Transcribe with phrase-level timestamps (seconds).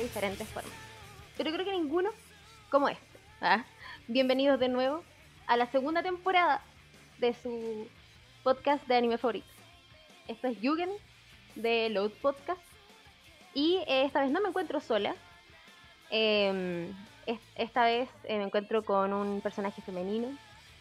[0.00, 0.72] de diferentes formas,
[1.36, 2.10] pero creo que ninguno
[2.70, 3.04] como este.
[3.42, 3.64] ¿ah?
[4.08, 5.04] Bienvenidos de nuevo
[5.46, 6.62] a la segunda temporada
[7.18, 7.86] de su
[8.42, 9.46] podcast de anime favorito.
[10.26, 10.88] Esto es Yugen
[11.54, 12.62] de Load Podcast
[13.52, 15.14] y eh, esta vez no me encuentro sola.
[16.08, 16.88] Em,
[17.26, 20.28] es- esta vez eh, me encuentro con un personaje femenino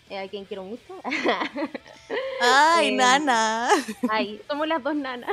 [0.09, 0.95] eh, a quien quiero mucho.
[2.41, 3.69] Ay, Eh, nana.
[4.09, 5.29] Ay, somos las dos nanas.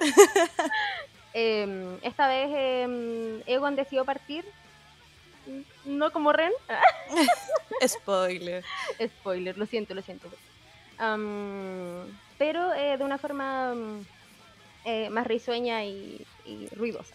[1.40, 4.44] Em, esta vez em, Egon decidió partir.
[5.84, 6.50] No como Ren.
[7.86, 8.64] Spoiler.
[9.00, 10.28] Spoiler, lo siento, lo siento.
[10.98, 13.72] Am, pero eh, de una forma
[14.84, 17.14] eh, más risueña y, y ruidosa.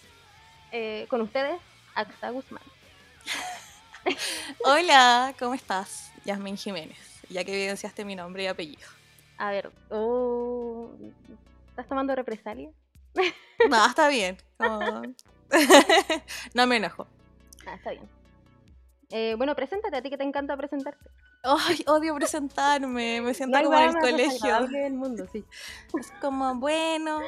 [0.71, 1.59] Eh, con ustedes,
[1.93, 2.63] Axa Guzmán.
[4.63, 6.13] Hola, ¿cómo estás?
[6.23, 6.97] Yasmin Jiménez,
[7.30, 8.87] ya que evidenciaste mi nombre y apellido.
[9.37, 10.91] A ver, oh,
[11.71, 12.69] ¿estás tomando represalia?
[13.69, 14.38] No, está bien.
[14.58, 15.02] como-
[16.53, 17.08] no me enojo.
[17.66, 18.09] Ah, está bien.
[19.09, 21.09] Eh, bueno, preséntate, a ti que te encanta presentarte.
[21.44, 23.22] Ay, odio presentarme.
[23.22, 24.67] Me siento No como en el colegio.
[24.67, 25.45] del mundo, sí.
[26.00, 27.22] Es como, bueno,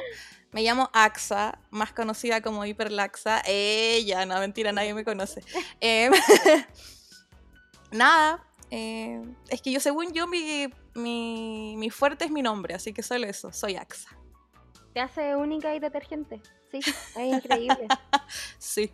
[0.52, 3.42] me llamo Axa, más conocida como Hiperlaxa.
[3.46, 5.42] Ella, no, mentira, nadie me conoce.
[5.80, 6.12] Em,
[7.92, 12.92] nada, eh, es que yo, según yo, mi, mi, mi fuerte es mi nombre, así
[12.92, 14.10] que solo eso, soy Axa.
[14.96, 16.40] Te hace única y detergente.
[16.70, 17.86] Sí, es increíble.
[18.56, 18.90] Sí.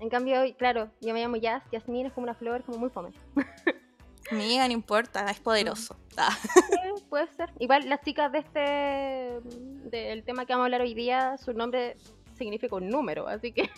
[0.00, 1.62] en cambio, hoy, claro, yo me llamo Jazz.
[1.70, 3.12] Jasmine es como una flor, como muy fome.
[4.32, 5.96] Mía, no importa, es poderoso.
[6.16, 6.36] Ah,
[6.72, 7.48] Eh, puede ser.
[7.60, 11.96] Igual las chicas de este del tema que vamos a hablar hoy día, su nombre
[12.36, 13.70] significa un número, así que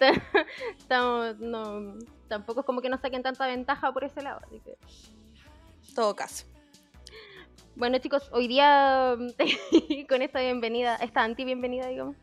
[0.88, 1.94] no,
[2.26, 4.40] tampoco es como que nos saquen tanta ventaja por ese lado.
[4.46, 4.78] Así que.
[5.94, 6.46] todo caso.
[7.76, 9.16] Bueno chicos, hoy día
[10.08, 12.16] con esta bienvenida, esta anti bienvenida digamos,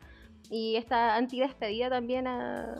[0.49, 2.75] y esta anti despedida también a,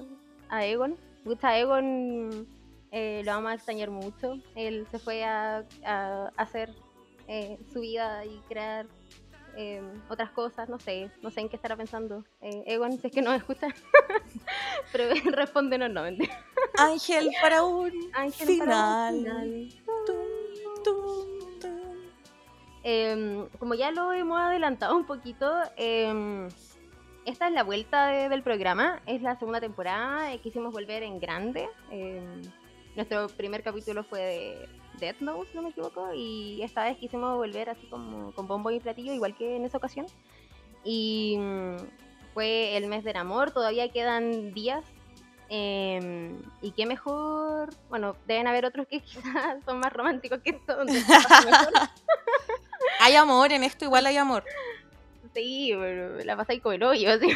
[0.50, 0.98] a Egon.
[1.24, 2.48] Pucha, Egon
[2.92, 4.36] eh, lo vamos a extrañar mucho.
[4.56, 6.74] Él se fue a, a hacer
[7.28, 8.88] eh, su vida y crear
[9.58, 12.24] eh, otras cosas, no sé, no sé en qué estará pensando.
[12.42, 13.68] Eh, Egon, si es que nos escucha,
[14.94, 16.04] pero respóndenos, no.
[16.78, 19.16] Ángel para un Ángel, para un final.
[19.18, 19.70] final.
[20.06, 21.41] Tum, tum,
[22.84, 26.48] Em, como ya lo hemos adelantado un poquito, em,
[27.26, 31.20] esta es la vuelta de- del programa, es la segunda temporada, eh, quisimos volver en
[31.20, 31.68] grande.
[31.92, 32.42] em,
[32.96, 34.70] nuestro primer capítulo fue de
[35.00, 38.72] Death Note, si no me equivoco, y esta vez quisimos volver así como con bombo
[38.72, 40.08] y platillo, igual que en esa ocasión.
[40.84, 41.78] Y mm,
[42.34, 44.84] fue el mes del amor, todavía quedan días.
[45.54, 50.78] Em, y qué mejor, bueno, deben haber otros que quizás son más románticos que esto,
[50.78, 51.74] donde se pasa mejor.
[53.02, 54.46] Hay amor, en esto igual hay amor.
[55.34, 57.28] Sí, pero la pasáis como el hoyo, así.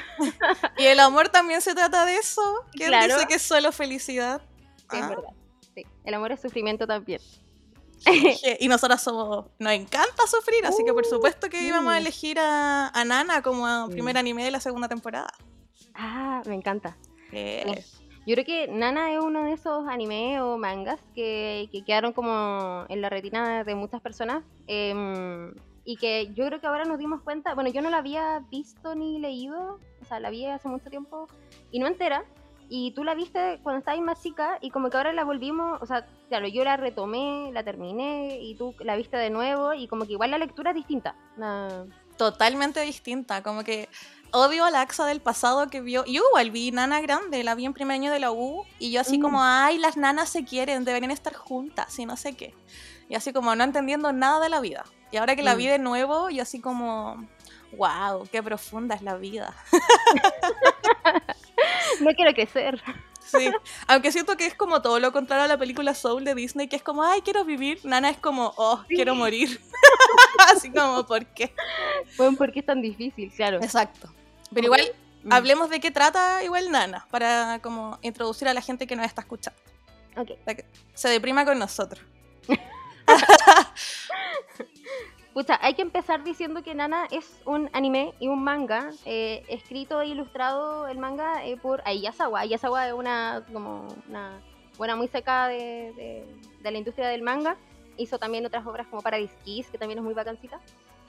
[0.77, 2.41] Y el amor también se trata de eso.
[2.71, 3.13] ¿Quién Claro.
[3.15, 4.41] dice que es solo felicidad?
[4.91, 5.29] Sí, es Ah, verdad.
[5.73, 7.21] Sí, el amor es sufrimiento también.
[8.59, 9.45] y nosotras somos.
[9.59, 13.41] Nos encanta sufrir, así que por Uh, supuesto que íbamos a elegir a, a Nana
[13.41, 13.91] como Mm.
[13.91, 15.31] primer anime de la segunda temporada.
[15.93, 16.95] Ah, me encanta.
[17.31, 17.83] Eh,
[18.25, 22.85] Yo creo que Nana es uno de esos animes o mangas que, que quedaron como
[22.89, 24.43] en la retina de muchas personas.
[24.67, 25.53] em,
[25.87, 28.95] y que yo creo que ahora nos dimos cuenta, bueno, yo no la había visto
[28.95, 31.27] ni leído, o sea, la vi hace mucho tiempo
[31.71, 32.25] y no entera.
[32.67, 35.85] Y tú la viste cuando estabas más chica y como que ahora la volvimos, o
[35.85, 40.07] sea, claro, yo la retomé, la terminé y tú la viste de nuevo y como
[40.07, 41.15] que igual la lectura es distinta.
[42.17, 43.43] Totalmente distinta.
[43.43, 43.87] Como que
[44.35, 46.05] odio a la Axa del pasado que vio.
[46.05, 48.65] Yo igual vi Nana grande, la vi en primer año de la U.
[48.79, 49.21] Y yo así Mm.
[49.21, 52.53] como, ay, las nanas se quieren, deberían estar juntas y no sé qué.
[53.09, 54.83] Y así como no entendiendo nada de la vida.
[55.11, 55.57] Y ahora que la Mm.
[55.57, 57.27] vi de nuevo, yo así como,
[57.77, 59.53] wow, qué profunda es la vida.
[62.01, 62.81] No quiero crecer.
[63.25, 63.49] Sí,
[63.87, 66.75] aunque siento que es como todo lo contrario a la película Soul de Disney, que
[66.75, 67.79] es como, ay, quiero vivir.
[67.83, 68.95] Nana es como, oh, Sí.
[68.95, 69.59] quiero morir.
[70.53, 71.53] Así como, ¿por qué?
[72.17, 73.31] Bueno, ¿por qué es tan difícil?
[73.35, 73.57] Claro.
[73.63, 74.09] Exacto.
[74.53, 74.91] Pero igual,
[75.23, 75.33] Mm.
[75.33, 79.21] hablemos de qué trata igual Nana, para como introducir a la gente que nos está
[79.21, 79.59] escuchando.
[80.17, 80.31] Ok.
[80.93, 82.01] se deprima con nosotros.
[85.33, 89.99] Pucha, hay que empezar diciendo que Nana es un anime y un manga eh, escrito
[89.99, 92.39] e ilustrado el manga eh, por Ayasawa.
[92.41, 94.39] Ayasawa es una como una
[94.77, 96.25] buena muy seca de, de-
[96.61, 97.57] de la industria del manga.
[97.97, 100.61] Hizo también otras obras como Paradise Kiss, que también es muy vacancita.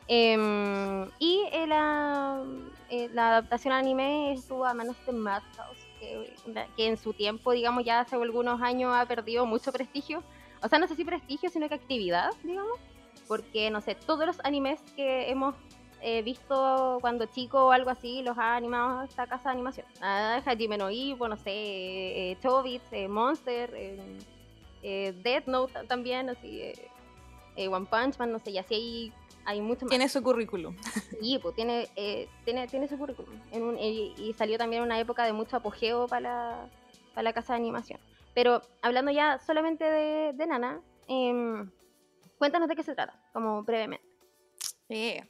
[0.09, 2.43] Em, y eh, la,
[2.91, 6.33] eh, la adaptación al anime estuvo a manos de Madhouse, que,
[6.77, 10.23] que en su tiempo, digamos, ya hace algunos años ha perdido mucho prestigio.
[10.63, 12.79] O sea, no sé si prestigio, sino que actividad, digamos
[13.27, 15.55] porque no sé, todos los animes que hemos
[16.01, 19.87] eh, visto cuando chico o algo así, los ha animado esta casa de animación.
[20.01, 24.19] Ah, Hajime no Ippo, no sé, eh, Chobits, eh, Monster, eh,
[24.83, 26.73] eh, Death Note también, así,
[27.57, 29.13] One Punch Man, no sé, y así hay,
[29.47, 29.91] hay mucho más.
[29.91, 30.77] Tiene su currículum.
[31.21, 33.41] Sí, pues tiene, eh, tiene, tiene su currículum.
[33.53, 36.69] En un- y, y salió también en una época de mucho apogeo para la,
[37.15, 37.99] para la casa de animación.
[38.35, 41.71] Pero hablando ya solamente de, de Nana, em,
[42.39, 44.05] cuéntanos de qué se trata, como brevemente.
[44.89, 45.21] Sí.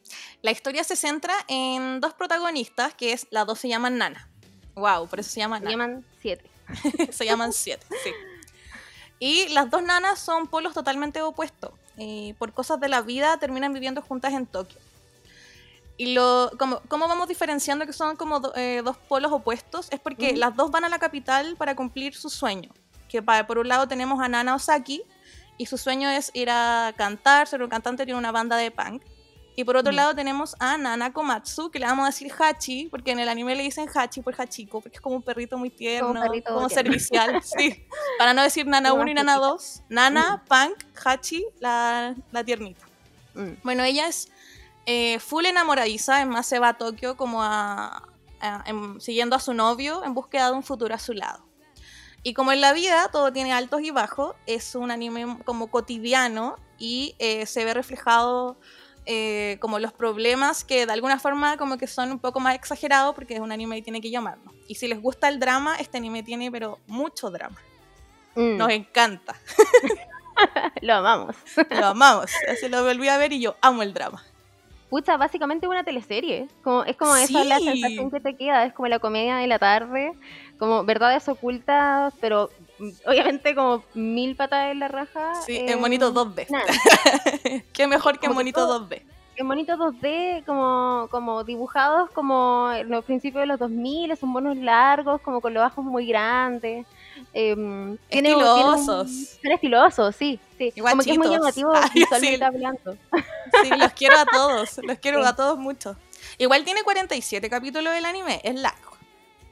[0.42, 4.28] La historia se centra en dos protagonistas, que es las dos se llaman Nana.
[4.74, 5.72] Wow, por eso se llaman Se Nana.
[5.72, 6.50] llaman siete.
[7.12, 8.10] se llaman siete, sí.
[9.18, 11.70] Y las dos nanas son polos totalmente opuestos.
[11.96, 14.78] Y por cosas de la vida terminan viviendo juntas en Tokio.
[15.98, 19.88] Y lo, como, ¿cómo vamos diferenciando que son como do- eh, dos polos opuestos?
[19.90, 22.70] Es porque las dos van a la capital para cumplir su sueño.
[23.08, 25.02] Que pa- por un lado tenemos a Nana Osaki,
[25.58, 29.02] y su sueño es ir a cantar, ser un cantante, tiene una banda de punk.
[29.58, 29.96] Y por otro Mm.
[29.96, 33.54] lado tenemos a Nana Komatsu, que le vamos a decir Hachi, porque en el anime
[33.56, 36.68] le dicen Hachi por Hachiko, porque es como un perrito muy tierno, como, perrito tierno.
[36.68, 37.86] servicial, sí.
[38.18, 39.80] Para no decir Nana Como 1 y Nana mascotita.
[39.80, 42.84] 2, Nana, Punk, Hachi, la, la tiernita.
[43.34, 43.52] Mm.
[43.62, 44.30] Bueno, ella es
[44.84, 48.02] eh, full enamoradiza, es más se va a Tokio como a,
[48.40, 51.44] a- en- siguiendo a su novio en búsqueda de un futuro a su lado.
[52.22, 56.56] Y como en la vida todo tiene altos y bajos, es un anime como cotidiano
[56.78, 58.56] y eh, se ve reflejado
[59.06, 63.14] eh, como los problemas que de alguna forma como que son un poco más exagerados
[63.14, 64.52] porque es un anime y tiene que llamarnos.
[64.68, 67.56] Y si les gusta el drama, este anime tiene pero mucho drama.
[68.34, 68.56] Mm.
[68.58, 69.34] Nos encanta,
[70.82, 71.34] Lo amamos.
[71.70, 72.30] lo amamos.
[72.50, 74.22] Así lo volví a ver y yo amo el drama.
[74.90, 76.46] Pucha, básicamente una teleserie.
[76.62, 77.64] Como, es como esa la Sí.
[77.64, 80.12] sensación que te queda, es como la comedia de la tarde,
[80.58, 82.50] como verdades ocultas, pero
[83.06, 85.34] obviamente como mil patas en la raja.
[85.46, 86.46] Sí, eh, en Monito 2B.
[86.50, 86.64] nada.
[87.72, 89.02] Qué mejor que en Monito todo- 2B.
[89.38, 94.56] En bonitos 2D, como, como dibujados como en los principios de los 2000, son monos
[94.56, 96.86] largos, como con los ojos muy grandes.
[97.34, 99.10] un- Estilosos.
[99.42, 100.72] son estilosos, sí, sí.
[100.80, 102.42] Como que es muy llamativo visualmente sí.
[102.42, 102.96] hablando.
[103.62, 104.80] Sí, los quiero a todos.
[104.82, 105.28] Los quiero Sí.
[105.28, 105.96] a todos mucho.
[106.38, 108.40] Igual tiene 47 capítulos del anime.
[108.42, 108.92] Es largo.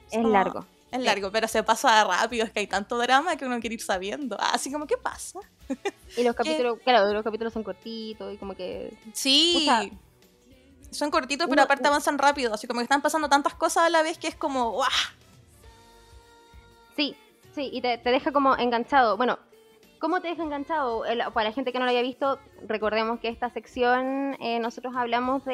[0.09, 0.65] Es como- largo.
[0.95, 1.05] Es Sí.
[1.05, 2.45] largo, pero se pasa rápido.
[2.45, 4.35] Es que hay tanto drama que uno quiere ir sabiendo.
[4.39, 5.39] Ah, Así como, ¿qué pasa?
[6.17, 9.67] Y los capítulos, claro, los capítulos son cortitos y como que Sí.
[10.91, 12.53] Son cortitos, pero Uno- aparte avanzan rápido.
[12.53, 14.89] Así como que están pasando tantas cosas a la vez que es como, ¡guau!
[16.95, 17.15] Sí,
[17.53, 19.17] sí, y te, te deja como enganchado.
[19.17, 19.37] Bueno,
[19.99, 21.03] ¿cómo te deja enganchado?
[21.33, 25.43] Para la gente que no lo haya visto, recordemos que esta sección eh, nosotros hablamos
[25.45, 25.53] de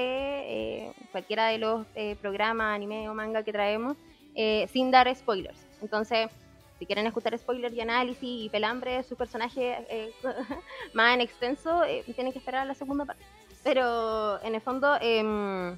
[0.88, 3.98] eh, cualquiera de los eh, programas, anime o manga que traemos
[4.36, 5.60] eh, sin dar spoilers.
[5.82, 6.30] Entonces,
[6.82, 10.12] si quieren escuchar spoilers y análisis y pelambre de sus personajes eh,
[10.94, 13.24] más en extenso, eh, tienen que esperar a la segunda parte.
[13.64, 15.78] Pero en el fondo, em,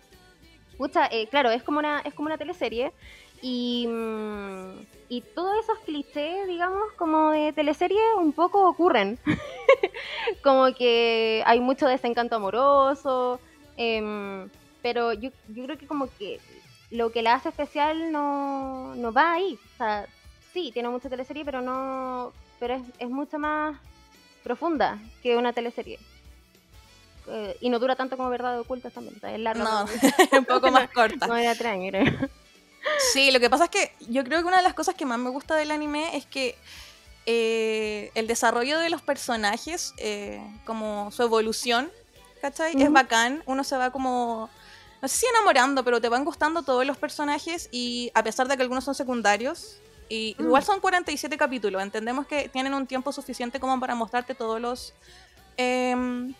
[0.77, 2.93] pucha, eh, claro, es como una, es como una teleserie.
[3.41, 9.19] Y, mm, y todos esos clichés, digamos, como de teleserie, un poco ocurren.
[10.41, 13.41] como que hay mucho desencanto amoroso,
[13.75, 14.49] em,
[14.81, 16.39] pero yo, yo creo que como que
[16.93, 19.59] lo que la hace especial no, no va ahí.
[19.73, 20.07] O sea,
[20.53, 23.77] sí, tiene mucha teleserie, pero no pero es, es mucho más
[24.43, 25.99] profunda que una teleserie.
[27.27, 29.15] Eh, y no dura tanto como Verdad Ocultas también.
[29.21, 29.63] es larga.
[29.63, 29.85] No,
[30.37, 31.27] un poco más corta.
[31.27, 32.29] no era creo.
[33.11, 35.17] Sí, lo que pasa es que yo creo que una de las cosas que más
[35.17, 36.55] me gusta del anime es que
[37.25, 41.89] eh, el desarrollo de los personajes, eh, como su evolución,
[42.41, 42.81] ¿cachai?
[42.81, 43.41] Es bacán.
[43.45, 44.49] Uno se va como,
[45.03, 48.55] no sé si enamorando, pero te van gustando todos los personajes y a pesar de
[48.55, 49.75] que algunos son secundarios,
[50.07, 50.43] y Mm.
[50.43, 54.93] igual son 47 capítulos, entendemos que tienen un tiempo suficiente como para mostrarte todos los...
[55.57, 56.33] em,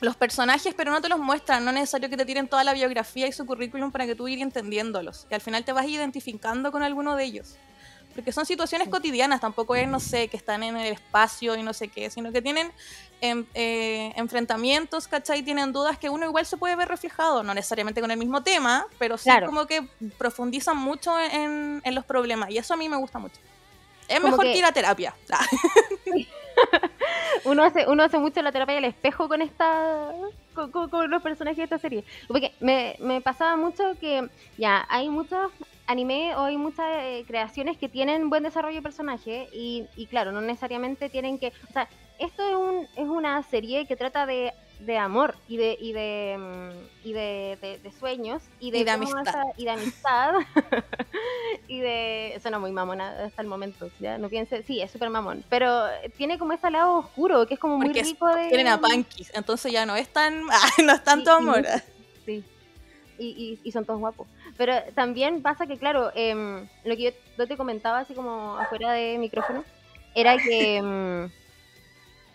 [0.00, 2.74] los personajes, pero no te los muestran, no es necesario que te tiren toda la
[2.74, 5.26] biografía y su currículum para que tú ir entendiéndolos.
[5.30, 7.56] Y al final te vas identificando con alguno de ellos.
[8.14, 11.72] Porque son situaciones cotidianas, tampoco es, no sé, que están en el espacio y no
[11.72, 12.72] sé qué, sino que tienen
[13.20, 15.42] em, eh, enfrentamientos, ¿cachai?
[15.42, 18.86] Tienen dudas que uno igual se puede ver reflejado, no necesariamente con el mismo tema,
[18.98, 19.46] pero sí Claro.
[19.46, 19.86] como que
[20.18, 22.50] profundizan mucho en, en los problemas.
[22.50, 23.40] Y eso a mí me gusta mucho.
[24.08, 25.14] Es Como mejor que- que ir a terapia.
[25.32, 25.44] Ah,
[27.44, 30.10] uno hace uno hace mucho la terapia del espejo con esta
[30.54, 34.86] con, con- con los personajes de esta serie porque me, me pasaba mucho que ya
[34.88, 35.50] hay muchos
[35.86, 40.32] anime o hay muchas eh, creaciones que tienen buen desarrollo de personaje y, y claro
[40.32, 41.88] no necesariamente tienen que o sea
[42.18, 46.36] esto es un es una serie que trata de de amor y de y de
[46.38, 49.22] mm, y de, de- de sueños y de, Y amistad.
[49.22, 50.32] esa- y de amistad
[51.68, 55.44] y de suena muy mamona hasta el momento ya no piense sí es súper mamón
[55.48, 55.84] pero
[56.18, 58.80] tiene como ese lado oscuro que es como muy porque es- rico de tienen a
[59.34, 60.42] entonces ya no es tan,
[60.84, 61.64] no es tanto Sí, y amor.
[62.26, 62.44] sí
[63.18, 64.28] y, y, son todos guapos.
[64.56, 69.18] Pero también pasa que, claro, em, lo que yo, te comentaba así como afuera de
[69.18, 69.64] micrófono,
[70.14, 71.30] era que em,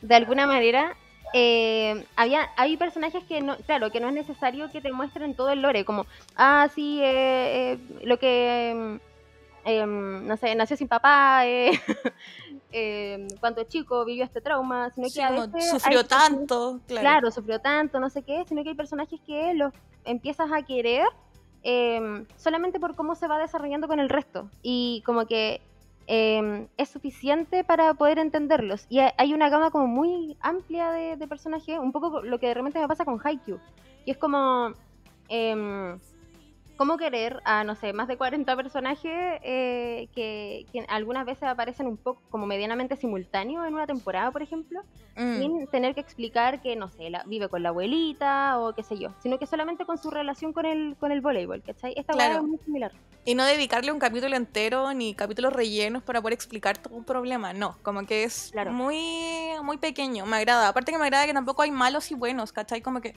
[0.02, 0.96] de alguna manera
[1.34, 5.50] eh, había hay personajes que no claro que no es necesario que te muestren todo
[5.50, 9.00] el lore como ah sí eh, eh, lo que
[9.66, 11.44] no sé nació sin papá
[13.40, 17.02] cuando chico vivió este trauma sino que a veces sufrió tanto claro.
[17.02, 17.32] claro.
[17.32, 19.72] sufrió tanto no sé qué sino que hay personajes que los
[20.04, 21.06] empiezas a querer
[21.64, 25.62] em, solamente por cómo se va desarrollando con el resto y como que
[26.14, 28.86] Em, es suficiente para poder entenderlos.
[28.90, 32.54] Y hay una gama como muy amplia de, de personajes, un poco lo que de
[32.54, 33.60] repente me pasa con Haikyuu,
[34.04, 34.74] que es como...
[35.30, 35.96] Eh,
[36.78, 41.98] cómo querer a, no sé, más de 40 personajes eh, que, algunas veces aparecen un
[41.98, 44.82] poco como medianamente simultáneos en una temporada, por ejemplo,
[45.16, 45.38] mm.
[45.38, 49.14] sin tener que explicar que, no sé, vive con la abuelita o qué sé yo,
[49.22, 51.94] sino que solamente con su relación con el, con el voleibol, ¿cachai?
[51.96, 52.36] Esta claro.
[52.36, 52.92] es muy similar.
[53.24, 57.54] Y no dedicarle un capítulo entero ni capítulos rellenos para poder explicar todo un problema,
[57.54, 60.70] no, como que es muy, muy pequeño, me agrada.
[60.70, 62.82] Aparte que me agrada que tampoco hay malos y buenos, ¿cachai?
[62.82, 63.14] Como que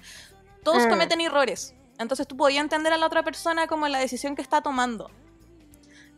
[0.63, 0.89] todos ah.
[0.91, 4.61] cometen errores entonces tú podías entender a la otra persona como la decisión que está
[4.61, 5.11] tomando.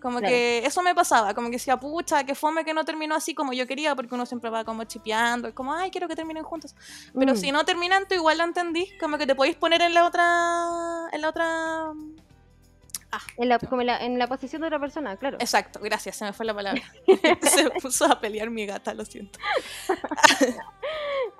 [0.00, 3.34] Como que eso me pasaba, como que decía, pucha, que fome que no terminó así
[3.34, 6.76] como yo quería, porque uno siempre va como chipeando, como, ay, quiero que terminen juntos.
[7.12, 7.36] Pero mm.
[7.36, 11.08] si no terminan, tú igual lo entendí, como que te podéis poner en la otra,
[11.10, 11.92] en la otra...
[13.10, 15.38] Ah, en, la, como en, la, en la posición de otra persona, claro.
[15.40, 16.82] Exacto, gracias, se me fue la palabra.
[17.42, 19.38] se puso a pelear mi gata, lo siento.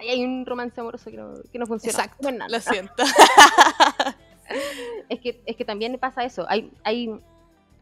[0.01, 2.05] Ahí hay un romance amoroso que no, que no funciona.
[2.05, 3.05] Exacto, lo siento.
[5.09, 6.47] es, que, es que también pasa eso.
[6.49, 7.21] Hay, hay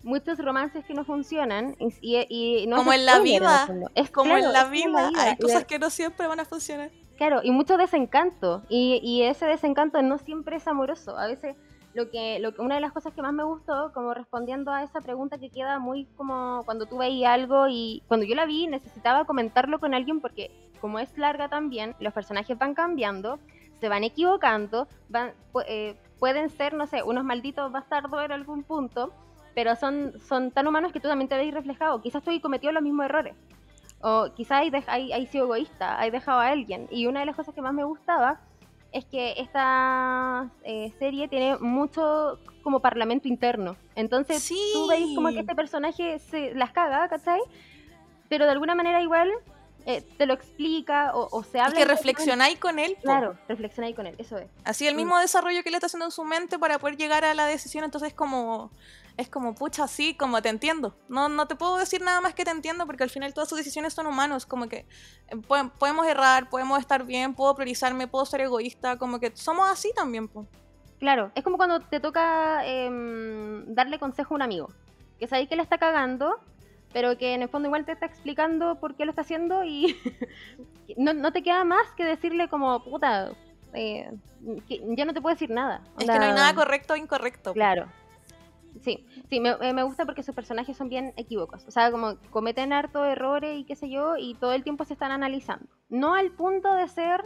[0.03, 3.69] muchos romances que no funcionan y, no como en la vida.
[3.95, 6.91] es como en la vida, hay cosas que no siempre van a funcionar.
[7.17, 8.63] Claro y mucho desencanto.
[8.69, 11.17] Y, y, ese desencanto no siempre es amoroso.
[11.17, 11.55] A veces
[11.95, 14.83] lo que, lo que una de las cosas que más me gustó como respondiendo a
[14.83, 18.67] esa pregunta que queda muy como cuando tú veías algo y cuando yo la vi
[18.67, 23.39] necesitaba comentarlo con alguien porque como es larga también los personajes van cambiando
[23.81, 25.33] se van equivocando van
[25.69, 29.13] eh, pueden ser, no sé, unos malditos bastardos en algún punto,
[29.55, 32.01] pero son, son tan humanos que tú también te veis reflejado.
[32.01, 33.35] Quizás tú has cometido los mismos errores.
[34.01, 36.89] O quizás hay, hay, sido egoísta, hay dejado a alguien.
[36.91, 38.41] Y una de las cosas que más me gustaba
[38.93, 43.77] es que esta eh, serie tiene mucho como parlamento interno.
[43.95, 47.41] Entonces tú veis como que este personaje se las caga, ¿cachai?
[48.29, 49.31] Pero de alguna manera igual
[49.87, 51.79] eh, te lo explica o, se habla.
[51.79, 52.97] Y que reflexionáis con él.
[53.03, 54.49] Claro, reflexionáis con él, eso es.
[54.65, 57.35] Así el mismo desarrollo que le está haciendo en su mente para poder llegar a
[57.35, 58.71] la decisión, entonces es como,
[59.17, 60.97] es como, pucha, sí, como te entiendo.
[61.09, 63.59] No, no te puedo decir nada más que te entiendo porque al final todas sus
[63.59, 64.87] decisiones son humanos, como que
[65.29, 69.93] eh, podemos errar, podemos estar bien, puedo priorizarme, puedo ser egoísta, como que somos así
[69.95, 70.29] también.
[70.29, 70.49] pues
[70.99, 74.69] Claro, es como cuando te toca em, darle consejo a un amigo,
[75.19, 76.39] que sabéis que le está cagando
[76.95, 79.97] pero que en el fondo igual te está explicando por qué lo está haciendo y
[80.97, 83.33] no, te queda más que decirle como, puta,
[83.75, 84.11] eh,
[84.97, 85.83] ya no te puedo decir nada.
[85.99, 87.53] Es que no hay nada correcto o incorrecto.
[87.53, 87.89] Claro.
[88.81, 91.65] Sí, sí, me, eh, me, gusta porque sus personajes son bien equívocos.
[91.67, 94.93] O sea, como cometen harto errores y qué sé yo, y todo el tiempo se
[94.93, 95.67] están analizando.
[95.89, 97.25] No al punto de ser...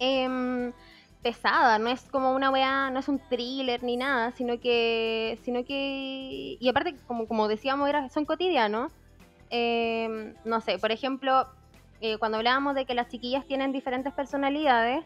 [0.00, 0.72] Eh,
[1.22, 5.64] pesada, no es como una weá, no es un thriller ni nada, sino que, sino
[5.64, 8.92] que, y aparte, como, como decíamos, era, son cotidianos.
[9.50, 11.46] Em, no sé, por ejemplo,
[12.00, 15.04] eh, cuando hablábamos de que las chiquillas tienen diferentes personalidades,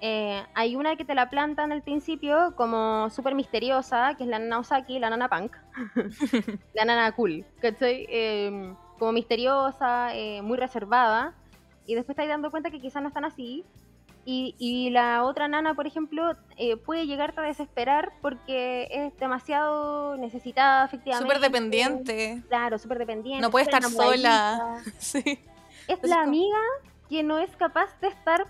[0.00, 4.38] eh, hay una que te la plantan al principio como súper misteriosa, que es la
[4.38, 5.56] nana Osaki, la nana punk,
[6.74, 8.06] la nana cool, ¿cachai?
[8.10, 11.34] Eh, como misteriosa, eh, muy reservada,
[11.86, 13.64] y después te dando cuenta que quizás no están así,
[14.26, 20.84] y, la otra nana, por ejemplo, eh, puede llegarte a desesperar porque es demasiado necesitada,
[20.86, 21.34] efectivamente.
[21.34, 22.42] Súper dependiente.
[22.48, 23.42] Claro, súper dependiente.
[23.42, 24.82] No puede estar sola.
[24.98, 25.38] sí.
[25.88, 26.58] Es, la amiga
[27.10, 28.46] que no es capaz de estar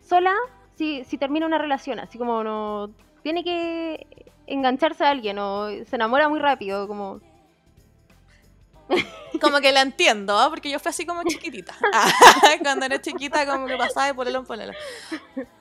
[0.00, 0.34] sola
[0.76, 2.00] si, si termina una relación.
[2.00, 2.90] Así como no.
[3.22, 4.06] Tiene que
[4.46, 6.88] engancharse a alguien o se enamora muy rápido.
[6.88, 7.20] Como
[9.40, 10.48] como que la entiendo, ¿ah?
[10.50, 11.74] porque yo fui así como chiquitita.
[12.62, 14.72] Cuando era chiquita, como que pasaba de polelo en polelo.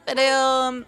[0.05, 0.85] Pero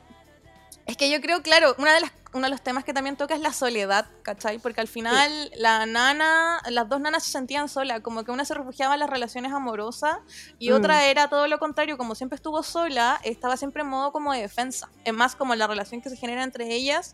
[0.89, 3.35] es que yo creo, claro, una de las, uno de los temas que también toca
[3.35, 4.57] es la soledad, ¿cachai?
[4.57, 8.55] Porque al final la nana, las dos nanas se sentían solas, como que una se
[8.55, 10.17] refugiaba en las relaciones amorosas
[10.57, 10.73] y mm.
[10.73, 14.41] otra era todo lo contrario, como siempre estuvo sola, estaba siempre en modo como de
[14.41, 14.89] defensa.
[15.05, 17.13] Es más, como la relación que se genera entre ellas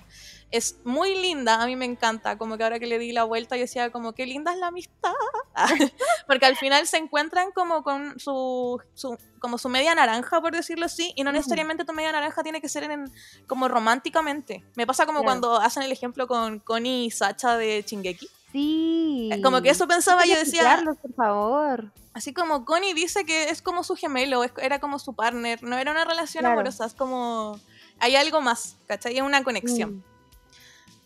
[0.52, 3.56] es muy linda, a mí me encanta, como que ahora que le di la vuelta
[3.58, 5.12] yo decía como qué linda es la amistad,
[6.28, 10.86] Porque al final se encuentran como con su, su- como su media naranja, por decirlo
[10.86, 13.12] así, y no necesariamente tu media naranja tiene que ser en,
[13.48, 14.64] como románticamente.
[14.75, 15.25] Me pasa como Claro.
[15.42, 18.28] cuando hacen el ejemplo con Connie y Sacha de Chingeki.
[18.52, 19.30] Sí.
[19.44, 21.92] Como que eso pensaba, yo decía, por favor.
[22.14, 25.78] así como Connie dice que es como su gemelo, es- era como su partner, no
[25.78, 26.54] era una relación Claro.
[26.54, 27.60] amorosa, es como...
[28.00, 29.16] Hay algo más, ¿cachai?
[29.18, 29.98] Es una conexión.
[29.98, 30.04] Mm.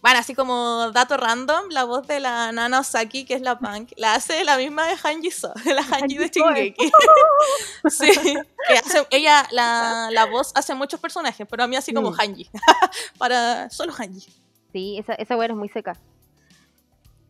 [0.01, 3.91] Bueno, así como dato random, la voz de la Nana Osaki, que es la punk,
[3.97, 6.29] la hace la misma de Hanji So, la Hanji de.
[6.29, 6.91] Shingeki.
[7.89, 8.09] sí,
[8.69, 12.15] que hace, ella, la, la voz hace muchos personajes, pero a mí así como Mm.
[12.19, 12.49] Hanji,
[13.17, 14.31] para solo Hanji.
[14.71, 15.97] Sí, esa, esa weá es muy seca.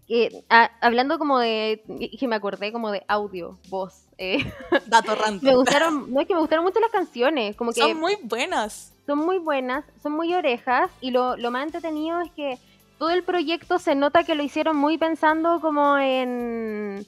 [0.07, 1.83] Eh, ah, hablando como de.
[2.19, 3.93] que me acordé como de audio, voz.
[4.17, 4.39] eh,
[4.87, 5.55] Dato me random.
[5.55, 6.13] gustaron.
[6.13, 7.55] No es que me gustaron mucho las canciones.
[7.55, 8.91] Como que Son muy buenas.
[9.09, 10.91] Son muy buenas, son muy orejas.
[11.01, 12.57] Y lo, lo más entretenido es que
[12.99, 17.05] todo el proyecto se nota que lo hicieron muy pensando como en.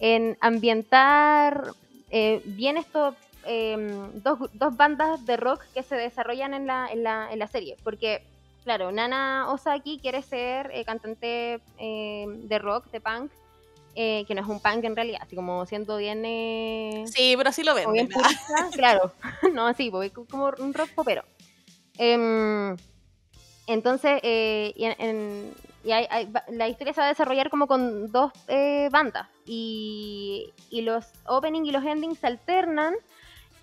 [0.00, 1.68] en ambientar
[2.10, 3.14] eh, bien estos.
[3.46, 7.46] em, dos, dos bandas de rock que se desarrollan en la, en la, en la
[7.46, 7.76] serie.
[7.84, 8.22] Porque
[8.64, 13.30] claro, Nana Osaki quiere ser eh, cantante eh, de rock, de punk,
[13.94, 16.24] eh, que no es un punk en realidad, así como siendo bien...
[16.24, 18.22] eh, Sí, pero así lo bien purista,
[18.72, 19.12] claro,
[19.52, 21.22] no, sí, porque es como un rock popero.
[21.98, 22.76] Em,
[23.66, 28.32] entonces, eh, y en- y hay- la historia se va a desarrollar como con dos
[28.48, 32.94] eh, bandas y, los opening y los endings se alternan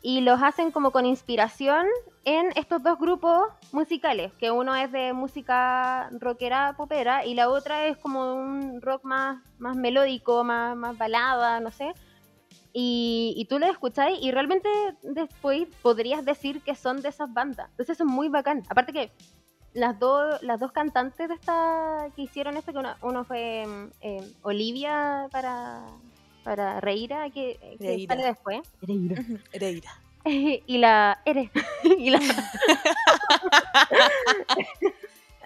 [0.04, 1.86] y los hacen como con inspiración
[2.26, 7.86] en estos dos grupos musicales, que uno es de música rockera popera y la otra
[7.88, 11.94] es como un rock más, más melódico, más, más balada, no sé.
[12.74, 14.70] Y, y tú lo escucháis y realmente
[15.04, 17.70] después podrías decir que son de esas bandas.
[17.72, 18.64] Entonces eso es muy bacán.
[18.70, 19.12] Aparte que
[19.74, 23.66] las dos las dos cantantes de esta que hicieron esto, que uno, uno fue
[24.02, 25.82] eh, Olivia para,
[26.44, 28.16] para Reira, que, que Reira.
[28.16, 28.62] sale después.
[28.82, 29.20] Reira.
[29.22, 29.92] Ujú, Ereira.
[30.26, 31.52] y la Ere.
[31.98, 32.20] y la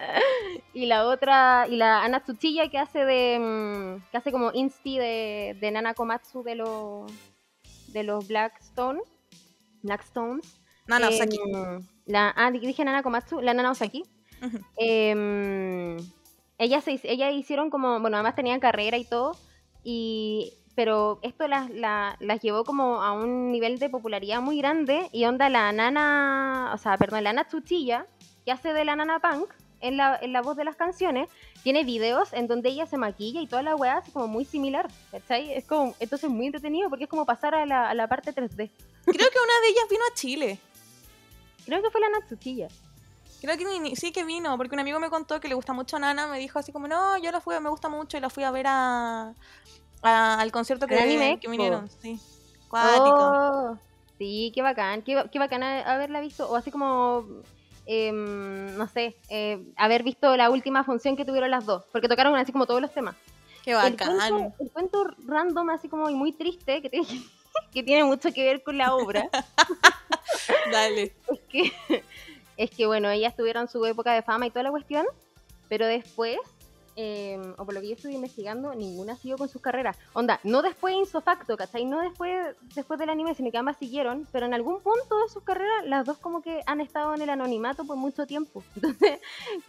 [0.74, 4.98] y la otra y la Ana Tsuchiya que hace de mm, que hace como insti
[4.98, 7.12] de, de Nana Komatsu de los
[7.88, 9.00] de los Blackstone
[9.82, 11.38] Blackstones Nana Em, Osaki.
[12.06, 14.02] la ah dije Nana Komatsu la Nana Osaki
[14.42, 14.58] Ujú.
[14.76, 15.96] Em,
[16.58, 19.32] ellas, se, ellas hicieron como, bueno, además tenían carrera y todo,
[19.82, 25.08] y, pero esto las, la- las llevó como a un nivel de popularidad muy grande,
[25.12, 28.06] y onda la nana, o sea, perdón, la nana Chuchilla,
[28.44, 29.50] que hace de la nana punk,
[29.86, 31.28] en la, en la voz de las canciones,
[31.62, 34.88] tiene videos en donde ella se maquilla y toda la weá así como muy similar,
[35.10, 35.52] ¿cachai?
[35.52, 38.32] Es como, entonces es muy entretenido porque es como pasar a la, a la parte
[38.34, 38.70] 3D.
[39.04, 40.58] Creo que una de ellas vino a Chile.
[41.64, 42.68] Creo que fue la Chuchilla.
[43.40, 46.26] Creo que sí que vino, porque un amigo me contó que le gusta mucho Nana,
[46.26, 48.50] me dijo así como, no, yo la fui, me gusta mucho y la fui a
[48.50, 49.34] ver a,
[50.02, 51.88] a- al concierto que, Anime vinieron.
[52.00, 52.18] Sí.
[52.68, 53.16] Cuático.
[53.18, 53.78] Oh,
[54.18, 57.26] sí, qué bacán, qué, qué bacán a- haberla visto, o así como,
[57.86, 62.34] em, no sé, eh, haber visto la última función que tuvieron las dos, porque tocaron
[62.36, 63.16] así como todos los temas.
[63.64, 64.16] Qué El bacán.
[64.16, 67.06] cuento, el cuento random, así como y muy triste, que tiene,
[67.72, 69.28] que tiene mucho que ver con la obra,
[70.72, 71.14] Dale.
[71.28, 71.72] es que,
[72.56, 75.06] es que, bueno, ellas tuvieron su época de fama y toda la cuestión,
[75.68, 76.38] pero después,
[76.96, 79.96] eh, o por lo que yo estuve investigando, ninguna siguió con sus carreras.
[80.14, 81.84] Onda, no después ipso facto, ¿cachai?
[81.84, 85.42] No después, después del anime, sino que ambas siguieron, pero en algún punto de sus
[85.42, 88.64] carreras, las dos como que han estado en el anonimato por mucho tiempo.
[88.76, 89.20] Entonces,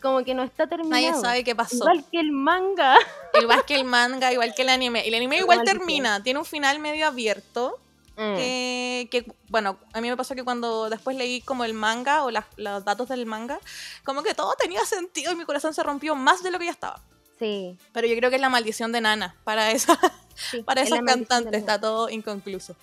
[0.02, 0.90] como que no está terminado.
[1.02, 1.76] Nadie sabe qué pasó.
[1.76, 2.96] Igual que el manga.
[3.42, 5.08] Igual que el manga, igual que el anime.
[5.08, 7.78] El anime igual termina, tiene un final medio abierto.
[8.20, 8.36] Mm.
[8.36, 12.32] Que, que, bueno, a mí me pasó que cuando después leí como el manga o
[12.32, 13.60] las- los datos del manga,
[14.04, 16.72] como que todo tenía sentido y mi corazón se rompió más de lo que ya
[16.72, 17.00] estaba.
[17.39, 19.36] Sí, Pero yo creo que es la maldición de Nana.
[19.43, 20.00] Para, esa,
[20.36, 20.62] sí.
[20.65, 22.76] para es esas maldición cantantes está todo inconcluso.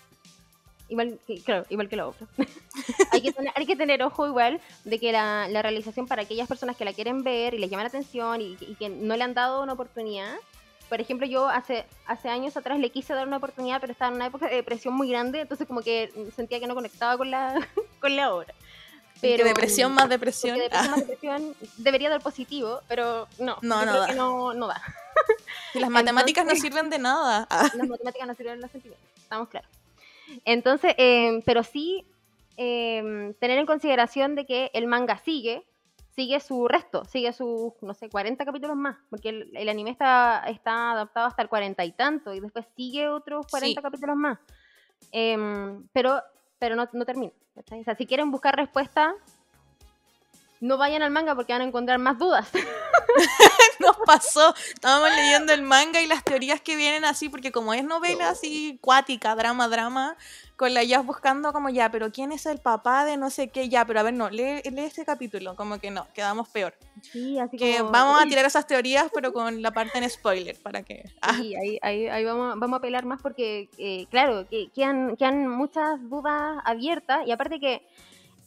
[0.88, 2.26] Igual que, claro, igual que la obra.
[3.12, 6.46] hay, que tener, hay que tener ojo igual de que la, la realización para aquellas
[6.46, 9.24] personas que la quieren ver y les llama la atención y, y que no le
[9.24, 10.36] han dado una oportunidad.
[10.88, 14.16] Por ejemplo, yo hace, hace años atrás le quise dar una oportunidad, pero estaba en
[14.16, 17.54] una época de depresión muy grande, entonces como que sentía que no conectaba con la,
[18.00, 18.54] con la obra.
[19.20, 20.57] Pero, depresión más depresión.
[20.59, 24.07] porque depresión más depresión debería dar positivo, pero no, No, no creo da.
[24.09, 24.83] que no, no da.
[25.74, 27.46] Y las matemáticas no Entonces- sirven de nada.
[27.50, 29.70] Ah, las matemáticas no sirven los sentimientos, estamos claros.
[30.44, 32.07] Entonces, eh, pero sí
[32.57, 35.64] eh, tener en consideración de que el manga sigue,
[36.14, 40.44] sigue su resto, sigue sus, no sé, 40 capítulos más, porque el, el anime está,
[40.48, 43.83] está adaptado hasta el 40 y tanto, y después sigue otros 40 Sí.
[43.83, 44.38] capítulos más.
[45.12, 46.22] Em, pero
[46.64, 47.31] pero no, no termina.
[47.57, 49.14] O sea, si quieren buscar respuesta,
[50.61, 52.50] no vayan al manga porque van a encontrar más dudas.
[53.80, 54.54] nos pasó.
[54.72, 58.78] Estábamos leyendo el manga y las teorías que vienen así, porque como es novela así
[58.80, 60.16] cuática, drama, drama,
[60.56, 63.68] con la ya buscando como ya, pero ¿quién es el papá de no sé qué?
[63.68, 66.74] Ya, pero a ver, no, lee, lee este capítulo, como que no, quedamos peor.
[67.02, 70.56] Sí, así Que como- vamos a tirar esas teorías, pero con la parte en spoiler,
[70.62, 71.10] para que...
[71.20, 75.16] Ah, Sí, ahí, ahí, ahí vamos, vamos a pelar más porque, eh, claro, que quedan,
[75.16, 77.84] quedan muchas dudas abiertas y aparte que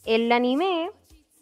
[0.05, 0.89] el anime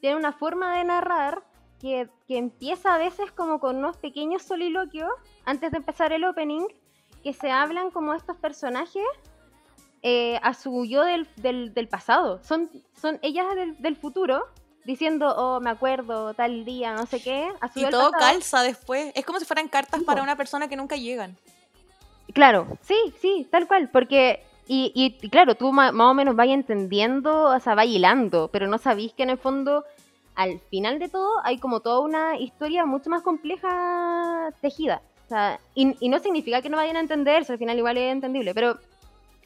[0.02, 1.44] tiene una forma de narrar
[1.82, 5.10] que, que empieza a veces como con unos pequeños soliloquios
[5.46, 6.66] antes de empezar el opening
[7.24, 9.04] que se hablan como estos personajes
[10.04, 12.40] eh, a su yo del, del, del pasado.
[12.44, 14.46] Son, son ellas del, del futuro
[14.86, 17.50] diciendo, oh, me acuerdo, tal día, no sé qué.
[17.60, 18.32] A su y todo pasado.
[18.34, 19.12] calza después.
[19.16, 21.36] Es como si fueran cartas Sí, para una persona que nunca llegan.
[22.34, 27.46] Claro, sí, sí, tal cual, porque, y, y- claro, tú más o menos vas entendiendo,
[27.46, 29.86] o sea, vas hilando, pero no sabís que en el fondo,
[30.36, 35.02] al final de todo, hay como toda una historia mucho más compleja tejida.
[35.26, 38.12] O sea, y, y no significa que no vayan a entenderse, al final igual es
[38.12, 38.80] entendible, pero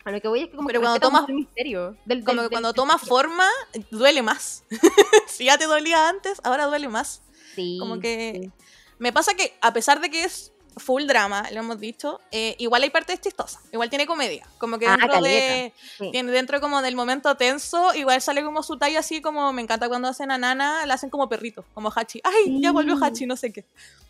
[0.04, 1.96] a lo que voy es que como Pero que cuando el misterio.
[2.06, 3.48] Del, Como del- que cuando toma forma,
[3.92, 4.64] duele más.
[5.28, 7.22] si ya te dolía antes, ahora duele más.
[7.56, 8.52] Sí, Como que sí.
[8.98, 12.84] me pasa que, a pesar de que es full drama, lo hemos dicho, eh, igual
[12.84, 13.62] hay partes chistosas.
[13.72, 14.48] Igual tiene comedia.
[14.58, 15.72] Como que Ah, dentro de.
[15.74, 16.10] caleta, sí.
[16.12, 19.88] Tiene dentro como del momento tenso, igual sale como su talla así como me encanta
[19.90, 22.22] cuando hacen a Nana, la hacen como perrito, como Hachi.
[22.24, 23.04] Ay, ya volvió Sí.
[23.04, 23.66] Hachi, no sé qué.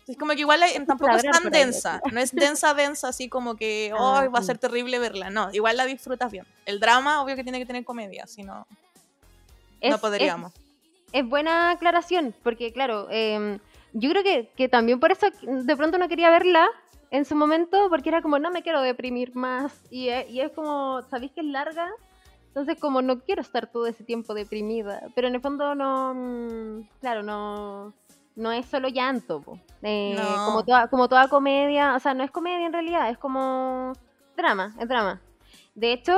[0.08, 3.92] Es como que igual tampoco es tan densa, no es densa, densa, así como que
[3.98, 5.30] Ah, "Ay, va a ser terrible verla.
[5.30, 6.46] No, igual la disfrutas bien.
[6.66, 8.66] El drama, obvio que tiene que tener comedia, si no,
[9.80, 10.52] Es- no es- podríamos.
[11.12, 13.58] Es buena aclaración, porque claro, em,
[13.92, 16.68] yo creo que, que también por eso de pronto no quería verla
[17.10, 20.52] en su momento, porque era como, no me quiero deprimir más, y, e- y es
[20.52, 21.88] como, sabéis que es larga,
[22.48, 26.88] entonces como no quiero estar todo ese tiempo deprimida, pero en el fondo no, mm,
[27.00, 27.92] claro, no,
[28.36, 29.42] no es solo llanto.
[29.82, 30.44] Eh, No.
[30.44, 33.92] como, toda, como toda comedia, o sea, no es comedia en realidad, es como
[34.36, 35.20] drama, es drama.
[35.74, 36.16] De hecho,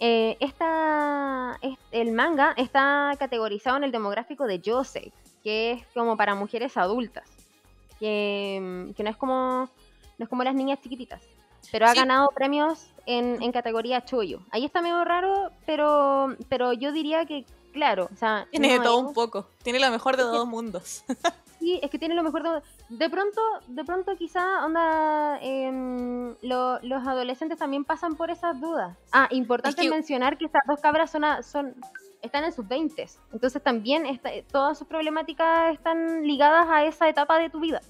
[0.00, 1.58] eh, esta,
[1.92, 5.12] el manga está categorizado en el demográfico de Josei,
[5.44, 7.28] que es como para mujeres adultas,
[8.00, 9.68] que, que no es como
[10.18, 11.22] no es como las niñas chiquititas,
[11.72, 11.98] pero ha Sí.
[11.98, 14.40] ganado premios en, en categoría choyo.
[14.52, 18.84] Ahí está medio raro, pero pero yo diría que claro, o sea, Tiene de no
[18.84, 21.04] todo un poco, tiene lo mejor de Es que- dos mundos.
[21.60, 22.62] Sí, es que tiene lo mejor de...
[22.90, 28.94] De pronto, de pronto quizá, onda, em, lo- los adolescentes también pasan por esas dudas.
[29.12, 31.74] Ah, importante Es que- mencionar que estas dos cabras son, a- son
[32.24, 37.38] están en sus 20 entonces también esta- todas sus problemáticas están ligadas a esa etapa
[37.38, 37.80] de tu vida.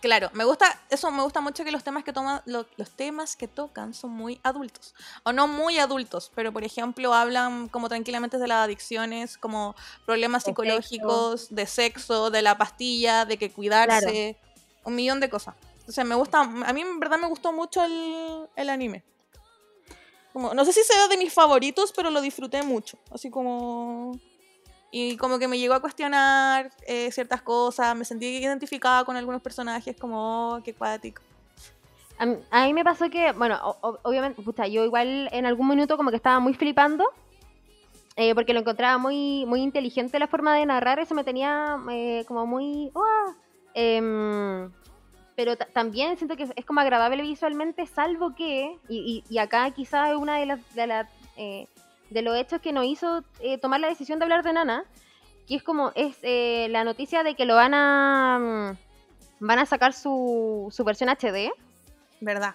[0.00, 3.36] Claro, me gusta, eso me gusta mucho que los temas que toman, lo- los temas
[3.36, 4.94] que tocan son muy adultos.
[5.22, 9.74] O no muy adultos, pero por ejemplo hablan como tranquilamente de las adicciones, como
[10.04, 14.36] problemas De psicológicos, de sexo, de la pastilla, de que cuidarse,
[14.84, 15.54] un millón de cosas.
[15.88, 19.02] O sea, me gusta, a mí en verdad me gustó mucho el, el anime.
[20.34, 22.98] No sé si sea de mis favoritos, pero lo disfruté mucho.
[23.12, 24.18] Así como...
[24.90, 29.42] Y como que me llegó a cuestionar eh, ciertas cosas, me sentí identificada con algunos
[29.42, 31.20] personajes, como, oh, qué cuático.
[32.16, 36.10] A, mí- me pasó que, bueno, o- obviamente, pucha, yo igual en algún minuto como
[36.10, 37.04] que estaba muy flipando,
[38.14, 42.24] eh, porque lo encontraba muy, muy inteligente la forma de narrar, eso me tenía eh,
[42.28, 42.92] como muy...
[42.94, 43.34] ¡ah!
[45.36, 49.70] Pero ta- también siento que es como agradable visualmente, salvo que, y, y- y acá
[49.70, 50.74] quizás es una de las...
[50.74, 51.66] De, las, eh,
[52.10, 54.84] de los hechos que nos hizo eh, tomar la decisión de hablar de Nana,
[55.48, 58.38] que es como, es eh, la noticia de que lo van a...
[58.70, 58.76] mm,
[59.40, 61.50] van a sacar su, su versión HD.
[62.20, 62.54] ¿Verdad?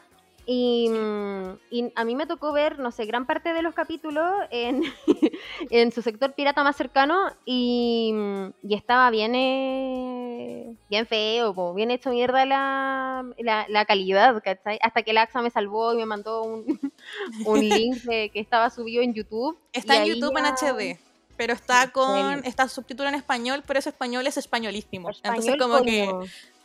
[0.51, 4.31] Y, mm, y a mí me tocó ver, no sé, gran parte de los capítulos
[4.49, 4.81] en,
[5.69, 11.75] en su sector pirata más cercano y, mm, y estaba bien, eh, bien feo, po,
[11.75, 14.79] bien hecho mierda la, la, la calidad, ¿cachai?
[14.81, 16.65] Hasta que el AXA me salvó y me mandó un,
[17.45, 19.55] un link de que estaba subido en YouTube.
[19.71, 20.99] Está en YouTube en HD,
[21.37, 25.11] pero está ¿En con está subtítulo en español, pero ese español es españolísimo.
[25.21, 26.11] Entonces como que.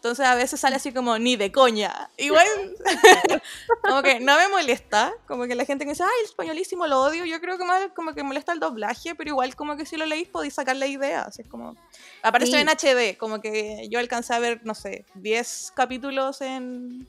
[0.05, 2.11] Entonces a veces sale así como ni de coña.
[2.19, 2.47] Igual
[3.83, 7.01] como que no me molesta, como que la gente que dice, "Ay, el españolísimo lo
[7.01, 9.97] odio." Yo creo que más como que molesta el doblaje, pero igual como que si
[9.97, 11.75] lo leís podéis sacar la idea, así es como
[12.23, 12.61] apareció Sí.
[12.61, 17.09] en HD, como que yo alcancé a ver, no sé, 10 capítulos en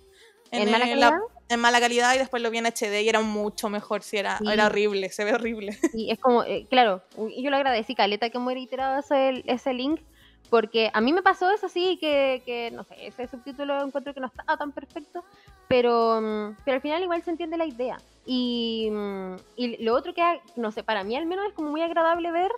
[0.51, 1.11] ¿En mala la- calidad?
[1.49, 4.37] en mala calidad y después lo vi en HD y era mucho mejor, si era,
[4.37, 4.45] Sí.
[4.49, 5.77] era horrible, se ve horrible.
[5.93, 9.99] Y es como, eh, claro, yo le agradecí, Caleta, que me iterado ese, ese link,
[10.55, 14.21] porque a mí me pasó eso sí, que, que, no sé, ese subtítulo encuentro que
[14.21, 15.21] no estaba tan perfecto,
[15.67, 17.97] pero, mm, pero al final igual se entiende la idea.
[18.25, 20.21] Y, mm, y lo otro que,
[20.55, 22.49] no sé, para mí al menos es como muy agradable ver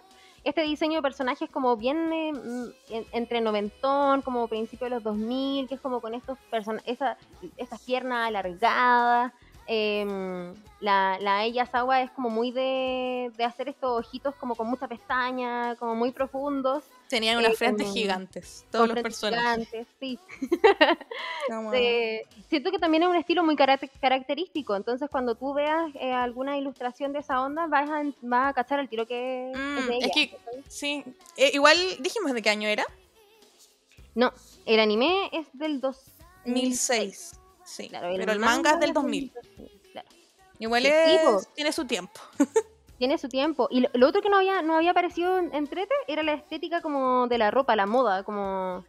[0.43, 5.03] este diseño de personajes como bien eh, mm, en- entre noventón, como principio de los
[5.03, 7.17] 2000, que es como con estos person esa,
[7.57, 9.33] esas piernas alargadas.
[9.67, 14.67] Em, la, la ella Sawa es como muy de, de hacer estos ojitos como con
[14.67, 16.84] mucha pestaña, como muy profundos.
[17.10, 19.67] Tenían unas Eh, frentes gigantes, todos los personajes.
[19.67, 20.19] gigantes, sí.
[21.73, 26.12] Eh, siento que también es un estilo muy caracte- característico, entonces cuando tú veas eh,
[26.12, 29.88] alguna ilustración de esa onda vas a, vas a cachar el tiro que Mm, es
[29.88, 31.03] de es que- Sí,
[31.53, 32.86] igual dijimos de qué año era.
[34.13, 34.34] No,
[34.65, 36.45] el anime es del 2006.
[36.45, 37.39] 1006.
[37.67, 39.34] Sí, Claro, pero el manga es del 2000.
[39.34, 40.08] 2000, claro.
[40.58, 42.19] Igual es, tiene su tiempo.
[42.97, 43.67] Tiene su tiempo.
[43.69, 46.34] Y lo, lo otro que no había, no había aparecido en, en Trete era la
[46.34, 48.84] estética como de la ropa, la moda, como...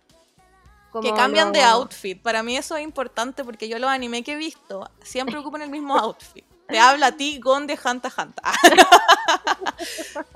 [0.90, 2.18] como que cambian de outfit.
[2.22, 5.68] Para mí eso es importante porque yo los anime que he visto siempre ocupan el
[5.68, 6.46] mismo outfit.
[6.68, 8.42] Te habla a ti Gon de Hanta Hanta.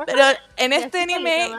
[0.06, 0.22] Pero
[0.56, 1.50] en este anime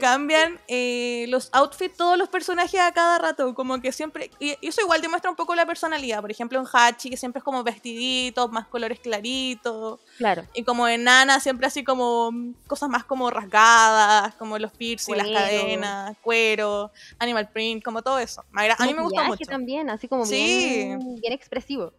[0.00, 4.80] cambian eh, los outfits todos los personajes a cada rato, como que siempre, y eso
[4.80, 8.48] igual demuestra un poco la personalidad, por ejemplo en Hachi, que siempre es como vestidito,
[8.48, 10.44] más colores claritos, Claro.
[10.54, 15.16] y como en Nana siempre así como mm, cosas más como rasgadas, como los piercing,
[15.16, 18.42] las cadenas, cuero, animal print, como todo eso.
[18.54, 19.44] A mí me Maquillaje mucho.
[19.44, 20.84] también, así como Sí.
[20.86, 21.92] bien, bien expresivo.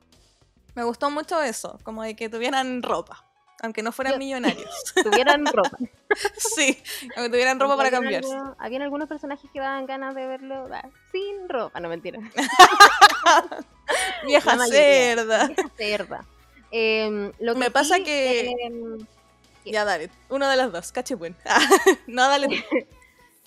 [0.76, 3.26] Me gustó mucho eso, como de que tuvieran ropa,
[3.62, 4.70] aunque no fueran Yo- millonarios.
[5.04, 5.78] Tuvieran ropa.
[6.38, 6.82] sí,
[7.16, 8.32] aunque tuvieran ropa para cambiarse.
[8.32, 10.68] algunos- habían algunos personajes que daban ganas de verlo
[11.12, 12.20] sin ropa, no mentira.
[14.26, 15.16] Vieja La mayoría.
[15.16, 15.50] cerda.
[15.78, 16.26] Cerda.
[16.72, 19.06] Em, lo que Me pasa sí, que- em,
[19.66, 20.10] Ya, dale.
[20.30, 20.92] Uno de las dos.
[20.92, 21.36] Cachipún.
[22.08, 22.66] no, dale.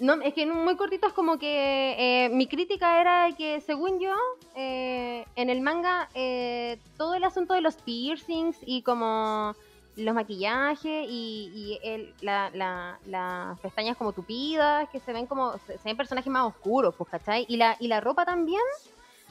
[0.00, 4.14] No, es que muy cortito es como que eh, mi crítica era que según yo,
[4.54, 9.54] eh, en el manga, eh, todo el asunto de los piercings y como
[9.96, 15.58] los maquillajes y, y el- la- la- las pestañas como tupidas, que se ven como,
[15.66, 17.44] se, ven personajes más oscuros, pues, ¿cachai?
[17.48, 18.62] Y la, y la ropa también,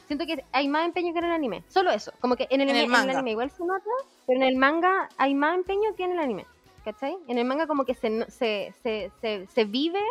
[0.08, 1.64] siento que hay más empeño que en el anime.
[1.70, 3.20] Solo eso, como que en el, En el anime, en el manga.
[3.20, 3.84] anime igual se nota,
[4.26, 6.46] pero en el manga hay más empeño que en el anime,
[6.84, 7.16] ¿cachai?
[7.30, 10.02] En el manga como que se, se, se, se vive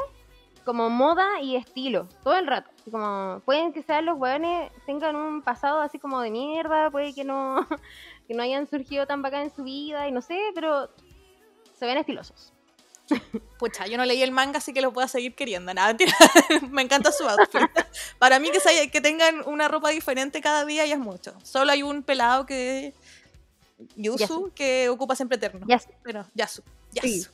[0.67, 2.71] como moda y estilo, todo el rato.
[2.91, 7.25] Como, pueden que sean los hueones, tengan un pasado así como de mierda, puede que
[7.25, 7.67] no,
[8.29, 10.91] que no hayan surgido tan bacán en su vida, y no sé, pero
[11.79, 12.53] se ven estilosos.
[13.59, 15.73] Pucha, yo no leí el manga, así que lo puedo seguir queriendo.
[15.73, 15.97] Nada.
[16.71, 17.63] Me encanta su outfit.
[18.19, 21.33] Para mí que, se- que tengan una ropa diferente cada día ya es mucho.
[21.45, 22.93] Solo hay un pelado que...
[23.95, 24.53] Yusu, Yasu.
[24.55, 25.65] que ocupa siempre eterno.
[25.69, 26.63] Ya sé, Pero, Yasu.
[26.93, 27.07] Yasu.
[27.09, 27.27] Sí.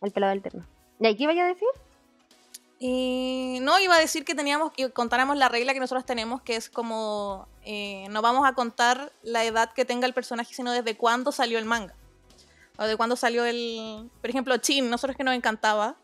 [0.00, 0.64] el pelado alterno.
[0.98, 1.68] ¿Y ahí qué iba a decir?
[2.82, 6.56] Y no, iba a decir que teníamos que contáramos la regla que nosotros tenemos, que
[6.56, 10.96] es como eh, no vamos a contar la edad que tenga el personaje, sino desde
[10.96, 11.94] cuándo salió el manga.
[12.78, 14.08] O de cuándo salió el.
[14.22, 15.96] Por ejemplo, Chin, nosotros que nos encantaba.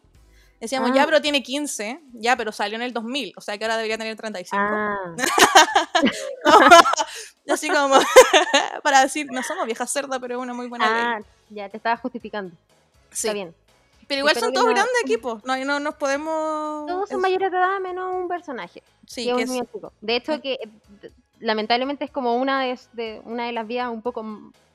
[0.61, 0.97] Decíamos, Ah.
[0.97, 3.99] ya, pero tiene 15, ya, pero salió en el 2000, o sea que ahora debería
[3.99, 4.63] tener 35.
[4.63, 4.97] Ah,
[7.51, 7.95] Así como,
[8.83, 11.27] para decir, no somos viejas cerdas, pero es una muy buena ah, ley.
[11.51, 12.55] ya te estaba justificando.
[13.13, 13.29] Sí.
[13.29, 13.55] Está bien.
[14.09, 16.87] Pero igual son todos no- grandes equipos, no, no nos podemos...
[16.87, 18.83] Todos son es- mayores de edad menos un personaje.
[19.07, 19.51] Sí, que es.
[20.01, 24.03] De hecho, que eh, lamentablemente es como una de, de- una de las vías un
[24.03, 24.23] poco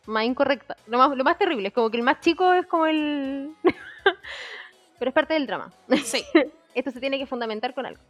[0.05, 0.77] más incorrectas.
[0.87, 3.55] Lo más, lo más terrible, es como que el más chico es como el...
[4.99, 5.71] Pero es parte del drama.
[6.03, 6.23] sí.
[6.73, 8.01] Esto se tiene que fundamentar con algo.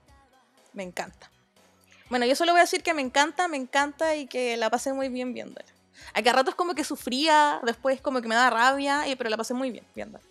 [0.73, 1.31] Me encanta.
[2.09, 4.93] Bueno, yo solo voy a decir que me encanta, me encanta y que la pasé
[4.93, 5.65] muy bien viéndola.
[6.13, 9.37] A cada rato es como que sufría, después como que me da rabia, pero la
[9.37, 10.23] pasé muy bien viéndola.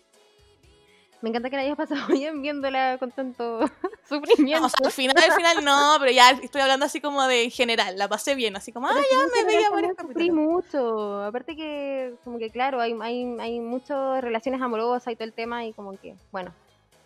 [1.22, 3.60] Me encanta que la hayas pasado bien viéndola con tanto
[4.10, 4.66] No, sufrimiento.
[4.66, 7.50] o sea, al final, al final no, pero ya estoy hablando así como de en
[7.50, 11.22] general, la pasé bien, así como, ah, Pero ya me veía no sufrí mucho.
[11.22, 15.64] Aparte que, como que claro, hay, hay, hay muchas relaciones amorosas y todo el tema
[15.64, 16.52] y como que, bueno,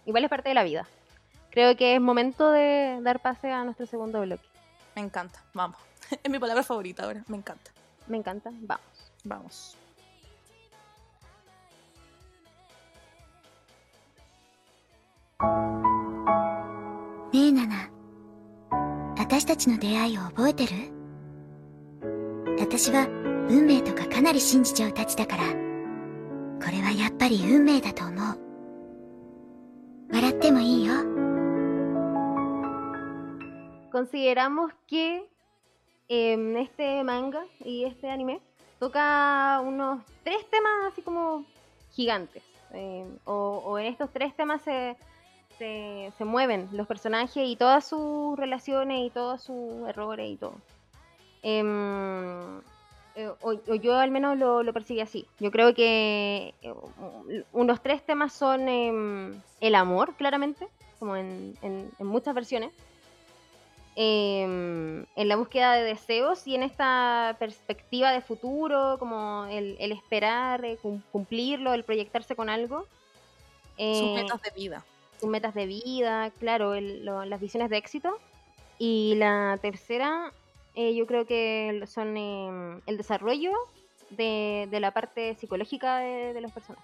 [0.07, 0.87] igual es parte de la vida.
[1.50, 4.44] Creo que es momento de dar pase a nuestro segundo bloque.
[4.94, 5.79] Me encanta, vamos.
[6.22, 7.70] Es mi palabra favorita ahora, me encanta.
[8.07, 8.87] Me encanta, vamos.
[9.24, 9.77] Vamos.
[15.40, 15.47] ね
[17.35, 17.90] えナナ
[19.18, 20.73] 私たちの出会いを覚えてる
[22.59, 23.07] 私は
[23.49, 25.51] 運命とかかなり信じちゃうたちだからこ
[26.70, 28.38] れはやっぱり運命だと思う
[30.12, 30.94] 笑ってもいいよ
[33.92, 35.23] Consideramos que
[36.09, 38.40] em, este manga y este anime
[38.81, 41.44] toca unos tres temas así como
[41.92, 42.42] gigantes.
[42.73, 44.97] em, o, o en estos tres temas se,
[45.59, 50.55] se, se mueven los personajes y todas sus relaciones y todos sus errores y todo.
[51.43, 52.59] Em,
[53.17, 55.27] eh, o, o yo al menos lo, lo percibí así.
[55.38, 56.75] Yo creo que eh,
[57.53, 60.67] unos tres temas son em, el amor, claramente,
[60.99, 62.71] como en, en- en muchas versiones.
[63.97, 69.93] em, en la búsqueda de deseos y en esta perspectiva de futuro, como el, el
[69.93, 72.87] esperar, eh, cum- cumplirlo, el proyectarse con algo.
[74.01, 74.85] Sus metas de vida.
[75.24, 78.18] Sus metas de vida, claro, el- lo- las visiones de éxito.
[78.78, 80.32] Y la tercera,
[80.74, 83.52] eh, yo creo que son em, el desarrollo
[84.10, 86.82] de, de la parte psicológica de, de las personas.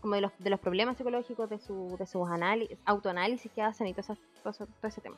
[0.00, 3.86] Como de los, de los problemas psicológicos, de, su, de sus análisis, autoanálisis que hacen
[3.86, 5.16] y todo, eso- todo eso- todo ese tema.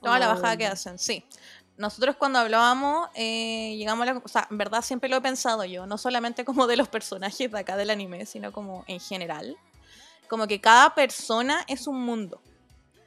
[0.00, 1.24] Toda la bajada que hacen, sí.
[1.76, 4.18] Nosotros cuando hablábamos, eh, llegamos a la...
[4.22, 7.50] O sea, en verdad siempre lo he pensado yo, no solamente como de los personajes
[7.50, 9.56] de acá del anime, sino como en general.
[10.32, 12.40] Como que cada persona es un mundo.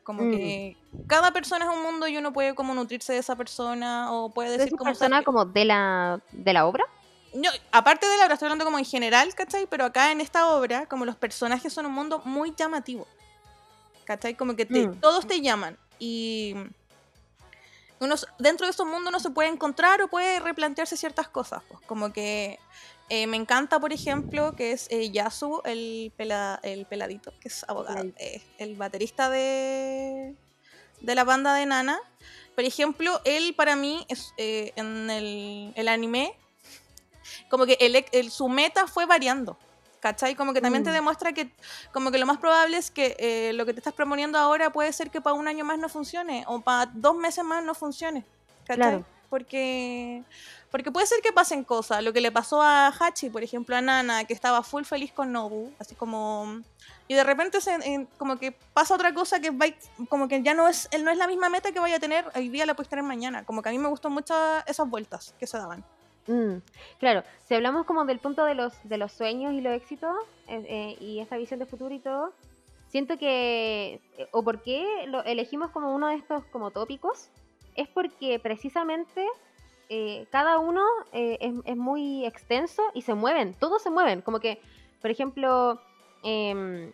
[0.04, 0.32] Como Mm.
[0.32, 4.30] que cada persona es un mundo y uno puede como nutrirse de esa persona o
[4.30, 4.92] puede ¿Pero decir como...
[4.92, 6.84] persona como de la, de la obra?
[7.34, 9.66] No, aparte de la obra, estoy hablando como en general, ¿cachai?
[9.68, 13.08] Pero acá en esta obra, como los personajes son un mundo muy llamativo.
[14.04, 14.36] ¿Cachai?
[14.36, 15.00] Como que te- Mm.
[15.02, 15.80] todos te llaman.
[15.98, 16.54] Y
[18.00, 21.62] uno, dentro de esos mundos uno se puede encontrar o puede replantearse ciertas cosas.
[21.68, 21.82] Pues.
[21.86, 22.60] Como que
[23.10, 27.64] eh, me encanta, por ejemplo, que es eh, Yasu, el, pela- el peladito, que es
[27.68, 30.36] abogado, eh, el baterista de,
[31.02, 32.00] de la banda de Nana.
[32.56, 36.34] Por ejemplo, él para mí es en el, el anime,
[37.50, 39.58] como que el, el- su meta fue variando.
[40.06, 40.36] ¿Cachai?
[40.36, 40.94] Como que también te Mm.
[40.94, 41.50] demuestra que
[41.92, 44.94] como que lo más probable es que eh, lo que te estás proponiendo ahora puede
[44.94, 48.24] ser que para un año más no funcione o para dos meses más no funcione.
[48.68, 48.76] ¿Cachai?
[48.76, 49.06] Claro.
[49.32, 50.22] Porque,
[50.70, 52.04] porque puede ser que pasen cosas.
[52.04, 55.32] Lo que le pasó a Hachi, por ejemplo, a Nana, que estaba full feliz con
[55.32, 56.62] Nobu, así como...
[57.08, 59.66] Y de repente se, en- como que pasa otra cosa que va,
[60.08, 62.26] como que ya no es, él no es la misma meta que vaya a tener
[62.36, 63.44] hoy día, la puedes tener mañana.
[63.44, 64.36] Como que a mí me gustó mucho
[64.68, 65.84] esas vueltas que se daban.
[66.28, 66.58] Mm,
[67.00, 70.16] claro, si hablamos como del punto de los, de los sueños y los éxitos
[70.48, 72.34] eh, eh, y esta visión de futuro y todo,
[72.88, 77.30] siento que, eh, o por qué lo elegimos como uno de estos como tópicos,
[77.76, 79.26] es porque precisamente
[80.32, 84.60] cada uno es, muy extenso y se mueven, todos se mueven, como que,
[85.00, 85.80] por ejemplo,
[86.24, 86.92] em,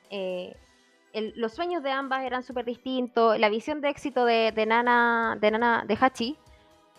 [1.14, 5.52] los sueños de ambas eran súper distintos, la visión de éxito de, de Nana, de
[5.52, 6.38] Nana, de Hachi,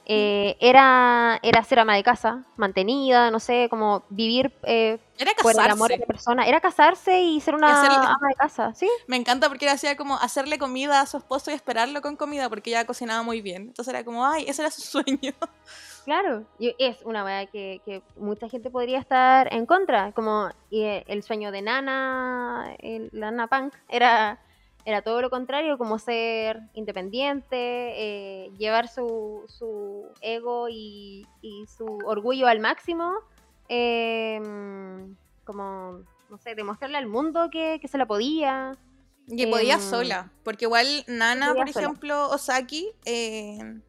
[0.06, 5.52] eh, era, era ser ama de casa, mantenida, no sé, como vivir eh, Era por
[5.52, 6.46] el amor de la persona.
[6.46, 8.88] Era casarse y ser una hacerle- ama de casa, ¿sí?
[9.06, 12.48] Me encanta porque era hacía como hacerle comida a su esposo y esperarlo con comida
[12.48, 13.62] porque ella cocinaba muy bien.
[13.62, 15.32] Entonces era como, ay, ese era su sueño.
[16.04, 16.42] Claro.
[16.58, 20.10] Y es una weá que, que mucha gente podría estar en contra.
[20.10, 24.40] Como y, eh, el sueño de Nana, el- la Nana Punk, era,
[24.84, 31.86] era todo lo contrario, como ser independiente, eh, llevar su, su ego y, y su
[32.04, 33.12] orgullo al máximo.
[33.68, 38.76] em, como, no sé, demostrarle al mundo que, que se la podía.
[39.28, 40.30] Y podía Em, sola.
[40.44, 41.86] Porque igual Nana, por sola.
[41.86, 43.80] ejemplo, Osaki, eh,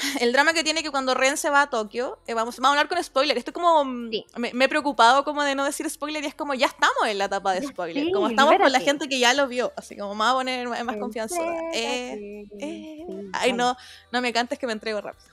[0.20, 2.80] el drama que tiene que cuando Ren se va a Tokio, eh, vamos, vamos a
[2.80, 3.36] hablar con spoiler.
[3.38, 3.84] Esto es como.
[3.84, 4.26] mm, Sí.
[4.36, 7.18] Me, me he preocupado como de no decir spoiler y es como ya estamos en
[7.18, 8.04] la etapa de spoiler.
[8.04, 9.72] sí, como estamos con la gente que ya lo vio.
[9.76, 11.36] Así como me va a poner más confianza.
[11.74, 13.76] Eh, eh, ay, no,
[14.12, 15.30] no me cantes que me entrego rápido.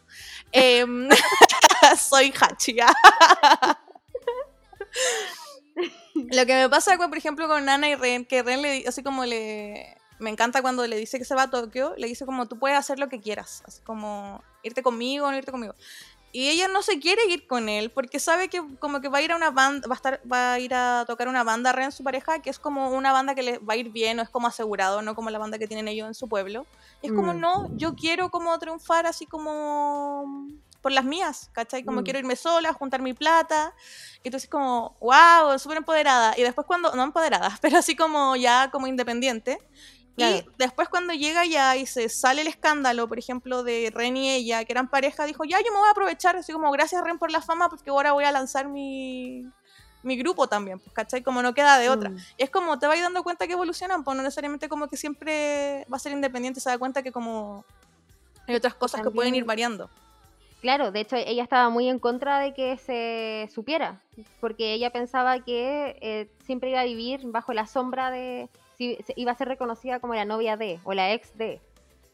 [0.51, 1.09] Em,
[1.97, 2.77] soy Hachi.
[6.31, 9.25] Lo que me pasa, por ejemplo, con Nana y Ren, que Ren le así como
[9.25, 9.96] le...
[10.19, 12.77] Me encanta cuando le dice que se va a Tokio, le dice como tú puedes
[12.77, 15.75] hacer lo que quieras, así como irte conmigo o no irte conmigo.
[16.31, 19.21] Y ella no se quiere ir con él porque sabe que como que va a
[19.21, 21.91] ir a una banda, va a estar, va a ir a tocar una banda Ren,
[21.91, 24.29] su pareja, que es como una banda que le va a ir bien, no es
[24.29, 26.67] como asegurado, no como la banda que tienen ellos en su pueblo.
[27.01, 27.39] Y es como, Mm.
[27.39, 30.47] no, yo quiero como triunfar así como
[30.81, 31.83] por las mías, ¿cachai?
[31.85, 32.03] Como Mm.
[32.03, 33.73] quiero irme sola, juntar mi plata.
[34.23, 36.33] Y entonces como, wow, súper empoderada.
[36.37, 39.57] Y después cuando, no empoderada, pero así como ya como independiente.
[40.17, 40.37] Claro.
[40.37, 44.31] Y después cuando llega ya y se sale el escándalo, por ejemplo, de Ren y
[44.31, 47.19] ella, que eran pareja, dijo, ya yo me voy a aprovechar, así como gracias Ren
[47.19, 49.43] por la fama, porque ahora voy a lanzar mi,
[50.01, 51.21] mi grupo también, pues, ¿cachai?
[51.21, 52.09] Como no queda de otra.
[52.09, 52.17] Mm.
[52.37, 55.85] Y es como te vas dando cuenta que evolucionan, pues no necesariamente como que siempre
[55.91, 57.63] va a ser independiente, se da cuenta que como
[58.47, 59.87] hay otras cosas que pueden ir variando.
[60.61, 64.01] Claro, de hecho ella estaba muy en contra de que se supiera,
[64.39, 69.31] porque ella pensaba que eh, siempre iba a vivir bajo la sombra de, si, iba
[69.31, 71.59] a ser reconocida como la novia de o la ex de.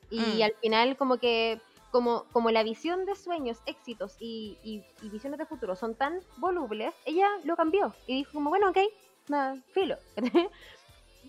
[0.09, 0.41] Y Mm.
[0.43, 1.59] al final como que,
[1.91, 6.19] como, como la visión de sueños, éxitos y, y- y visiones de futuro son tan
[6.37, 8.77] volubles, ella lo cambió y dijo como, bueno, ok,
[9.29, 9.97] nada, filo.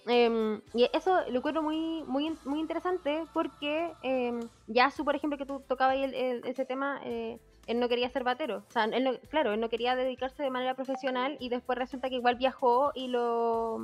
[0.06, 5.46] Em, y eso lo encuentro muy, muy, muy interesante porque em, Yasu, por ejemplo, que
[5.46, 8.64] tú tocabas ahí el- el- ese tema, eh, él no quería ser batero.
[8.68, 12.10] O sea, él no- claro, él no quería dedicarse de manera profesional y después resulta
[12.10, 13.78] que igual viajó y lo...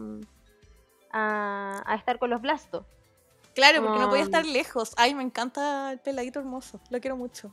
[1.12, 2.84] a, a estar con los Blastos.
[3.54, 4.92] Claro, porque no podía Como- estar lejos.
[4.96, 6.80] Ay, me encanta el peladito hermoso.
[6.88, 7.52] Lo quiero mucho.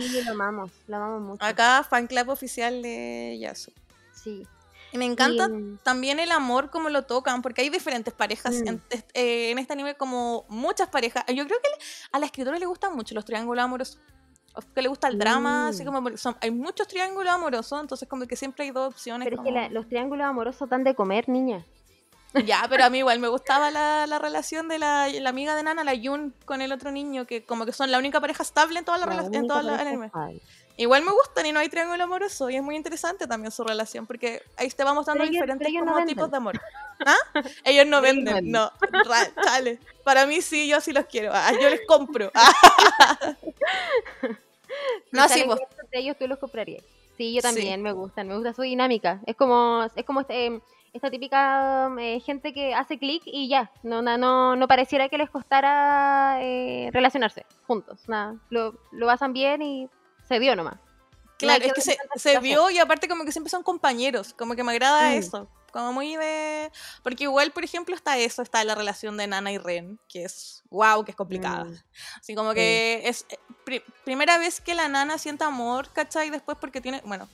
[0.00, 1.44] Y lo amamos, lo amamos mucho.
[1.44, 3.72] Acá, fan club oficial de Yasu.
[4.12, 4.46] Sí.
[4.90, 8.62] Y me encanta Y, mm, también el amor como lo tocan, porque hay diferentes parejas
[8.62, 8.68] Mm.
[8.68, 8.82] en,
[9.14, 11.24] eh, en este anime, como muchas parejas.
[11.28, 11.68] Yo creo que
[12.10, 14.00] a la escritora le gustan mucho los triángulos amorosos.
[14.74, 15.86] Que le gusta el drama, así Mm.
[15.86, 19.24] como porque son, hay muchos triángulos amorosos, entonces como que siempre hay dos opciones.
[19.26, 21.64] Pero es que como- la- los triángulos amorosos dan de comer, niña.
[22.44, 25.62] Ya, pero a mí igual me gustaba la, la relación de la, la amiga de
[25.62, 28.78] Nana, la Yun, con el otro niño, que como que son la única pareja estable
[28.78, 30.10] en toda la, La relación, en toda la anime.
[30.76, 34.06] Igual me gustan y no hay triángulo amoroso, y es muy interesante también su relación,
[34.06, 36.60] porque ahí te vamos dando Pero diferentes ellos como tipos de amor.
[37.04, 37.16] ¿Ah?
[37.64, 38.70] Ellos no Pero venden, no.
[39.44, 39.80] Chale.
[40.04, 41.32] Para mí sí, yo sí los quiero.
[41.34, 42.30] Ah, yo les compro.
[42.34, 42.52] Ah.
[45.12, 46.84] No, sí, gratis entre ellos tú los comprarías.
[47.16, 47.48] Sí, yo Sí.
[47.48, 49.20] también me gustan, me gusta su dinámica.
[49.26, 50.60] Es como, es como este,
[50.92, 55.30] esta típica eh, gente que hace clic y ya, no, no, no pareciera que les
[55.30, 58.00] costara eh, relacionarse juntos.
[58.08, 59.88] Nada, lo, lo pasan bien y
[60.26, 60.76] se dio nomás.
[61.38, 64.64] Claro, es que se, se vio y aparte como que siempre son compañeros, como que
[64.64, 65.18] me agrada Mm.
[65.18, 66.72] eso, como muy de...
[67.04, 70.64] Porque igual, por ejemplo, está eso, está la relación de Nana y Ren, que es,
[70.70, 71.64] wow, que es complicada.
[71.64, 71.76] Mm.
[72.18, 76.30] Así como que es eh, pri- primera vez que la Nana siente amor, ¿cachai?
[76.30, 77.28] Después porque tiene, bueno,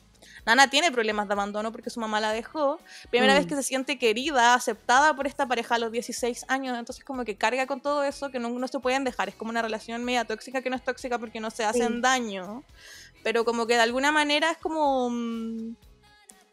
[0.46, 2.78] Nana tiene problemas de abandono porque su mamá la dejó.
[3.10, 3.36] Primera Mm.
[3.36, 7.24] vez que se siente querida, aceptada por esta pareja a los 16 años, entonces como
[7.24, 9.28] que carga con todo eso que no, no se pueden dejar.
[9.28, 12.00] Es como una relación media tóxica que no es tóxica porque no se hacen Sí.
[12.00, 12.62] daño,
[13.22, 15.08] pero como que de alguna manera es como...
[15.10, 15.76] mm,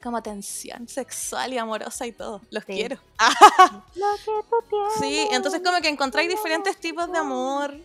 [0.01, 2.41] como tensión sexual y amorosa y todo.
[2.49, 2.73] Los Sí.
[2.73, 2.97] quiero.
[3.95, 4.93] Lo que tú tienes.
[4.99, 7.77] Sí, entonces como que encontráis diferentes tipos de amor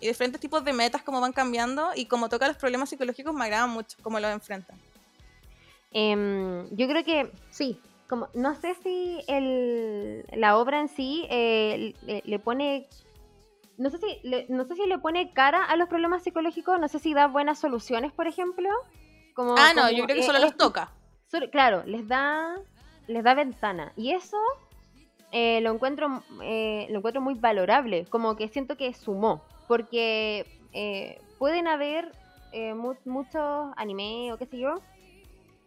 [0.00, 3.44] y diferentes tipos de metas como van cambiando y como toca los problemas psicológicos me
[3.44, 4.80] agrada mucho cómo los enfrentan.
[5.90, 7.80] Em, yo creo que sí.
[8.08, 12.88] Como, no sé si el, la obra en sí eh, le, le pone.
[13.76, 16.88] No sé, si le, no sé si le pone cara a los problemas psicológicos, no
[16.88, 18.68] sé si da buenas soluciones, por ejemplo.
[19.34, 20.90] Como, Ah, no, como, yo creo que eh, solo los toca.
[21.30, 22.56] solo- claro, les da,
[23.06, 23.92] les da ventana.
[23.94, 24.36] Y eso
[25.30, 28.06] eh, lo, encuentro, eh, lo encuentro muy valorable.
[28.06, 29.42] Como que siento que sumó.
[29.68, 32.10] Porque eh, pueden haber
[32.52, 34.80] eh, mu- muchos anime o qué sé yo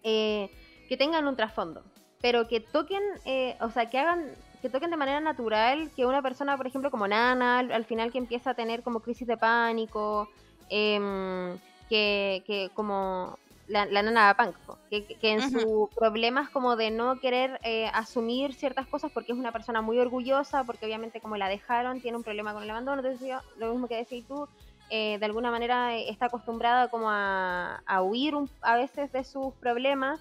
[0.03, 0.49] eh,
[0.89, 1.83] que tengan un trasfondo.
[2.21, 6.21] Pero que toquen, eh, o sea, que hagan que toquen de manera natural que una
[6.21, 9.35] persona, por ejemplo, como Nana, al, al final que empieza a tener como crisis de
[9.35, 10.29] pánico,
[10.69, 11.57] em,
[11.89, 14.55] que, que como la, la nana punk,
[14.89, 19.37] que, que- en sus problemas como de no querer eh, asumir ciertas cosas porque es
[19.37, 23.01] una persona muy orgullosa, porque obviamente como la dejaron, tiene un problema con el abandono,
[23.01, 24.47] entonces yo- lo mismo que decís tú,
[24.93, 29.23] eh, de alguna manera eh, está acostumbrada como a, a huir un- a veces de
[29.23, 30.19] sus problemas,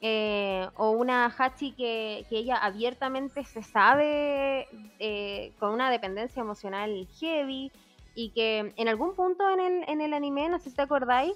[0.00, 4.68] eh, o una Hachi que, que ella abiertamente se sabe
[5.00, 7.72] eh, con una dependencia emocional heavy
[8.14, 11.34] y que en algún punto en el, en el anime, no sé si te acordáis,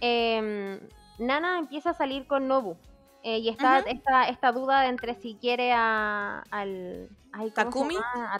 [0.00, 0.80] em,
[1.18, 2.76] Nana empieza a salir con Nobu.
[3.22, 7.10] y está esta, esta duda entre si quiere a, al...
[7.32, 8.34] ay, ¿cómo se Takumi, llama?
[8.34, 8.38] A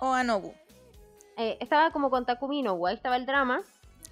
[0.00, 0.54] o Anobu.
[1.36, 3.62] Eh, estaba como con Takumi Nobu, ahí estaba el drama.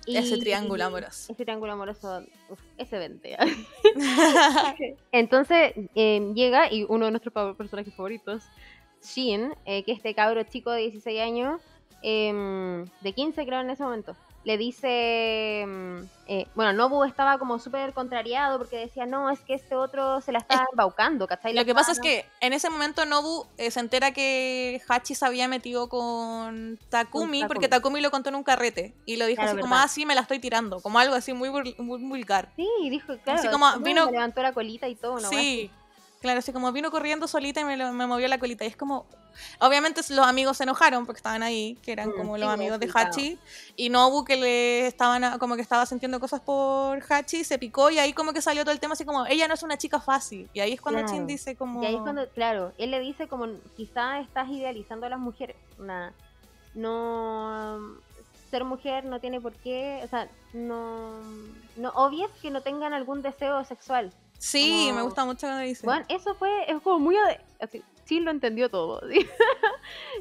[0.07, 1.33] y- Ese triángulo amoroso.
[1.33, 3.37] Ese triángulo amoroso, uf, ese 20.
[5.13, 8.43] Entonces eh, llega y uno de nuestros personajes favoritos,
[9.03, 11.61] Shin, eh, que este cabro chico de 16 años,
[12.03, 17.59] em, de 15 creo en ese momento, le dice, em, eh, bueno, Nobu estaba como
[17.59, 21.55] súper contrariado porque decía, no, es que este otro se la está embaucando, ¿cachai?
[21.55, 25.25] Lo que pasa es que en ese momento Nobu eh, se entera que Hachi se
[25.25, 28.01] había metido con Takumi, porque Takumi.
[28.01, 30.23] Lo contó en un carrete y lo dijo Claro, así como, ah, sí, me la
[30.23, 32.51] estoy tirando, como algo así muy, muy vulgar.
[32.57, 35.29] Sí, dijo, claro, Así como no, vino- me levantó la colita y todo, ¿no?
[35.29, 35.71] Sí,
[36.23, 38.65] claro, así como vino corriendo solita y me, lo- me movió la colita.
[38.65, 39.05] Y es como.
[39.61, 42.91] Obviamente los amigos se enojaron porque estaban ahí, que eran Mm, como los amigos de.
[42.95, 43.39] Hachi.
[43.77, 47.91] Y Nobu, que le estaban a- como que estaba sintiendo cosas por Hachi, se picó
[47.91, 50.01] y ahí como que salió todo el tema así como, ella no es una chica
[50.01, 50.49] fácil.
[50.55, 51.13] Y ahí es cuando Claro.
[51.15, 51.83] Chin dice como.
[51.83, 53.47] Y ahí es cuando, claro, él le dice como,
[53.77, 55.57] quizá estás idealizando a las mujeres.
[55.79, 56.13] Una,
[56.75, 57.97] no,
[58.51, 61.21] ser mujer no tiene por qué, o sea, no,
[61.77, 64.13] no obvies que no tengan algún deseo sexual.
[64.45, 65.87] Sí, como- me gusta mucho cuando dice.
[65.87, 67.17] Bueno, eso fue, es como muy,
[67.61, 69.01] así, sí lo entendió todo.
[69.11, 69.25] ¿sí?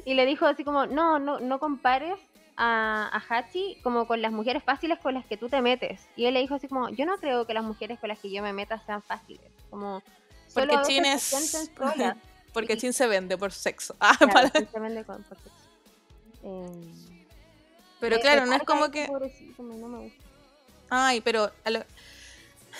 [0.04, 2.14] y le dijo así como, no, no, no compares
[2.56, 6.02] a, a Hachi como con las mujeres fáciles con las que tú te metes.
[6.14, 8.30] Y él le dijo así como, yo no creo que las mujeres con las que
[8.30, 9.50] yo me meta sean fáciles.
[9.70, 10.02] Como,
[10.54, 11.70] porque Chin es.
[12.52, 13.96] porque y- Chin se vende por sexo.
[13.98, 15.50] Ah, Claro, para- se vende con- por sexo.
[16.44, 16.92] Eh,
[17.98, 19.08] Pero claro, no es como que.
[19.08, 20.22] no me gusta.
[20.90, 21.84] Ay, pero a lo-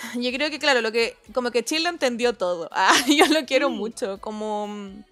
[0.20, 2.68] yo creo que, claro, lo que como que Chill lo entendió todo.
[2.72, 3.74] Ah, yo lo quiero Sí.
[3.74, 4.20] mucho.
[4.20, 5.04] Como mm,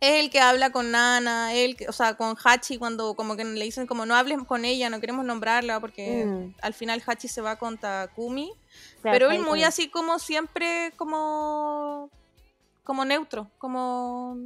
[0.00, 3.44] es el que habla con Nana, él, que- o sea, con Hachi cuando como que
[3.44, 6.54] le dicen como no hables con ella, no queremos nombrarla porque Mm.
[6.60, 8.52] al final Hachi se va con Takumi.
[9.02, 12.10] Claro, pero él muy así como siempre como
[12.84, 14.36] como neutro, como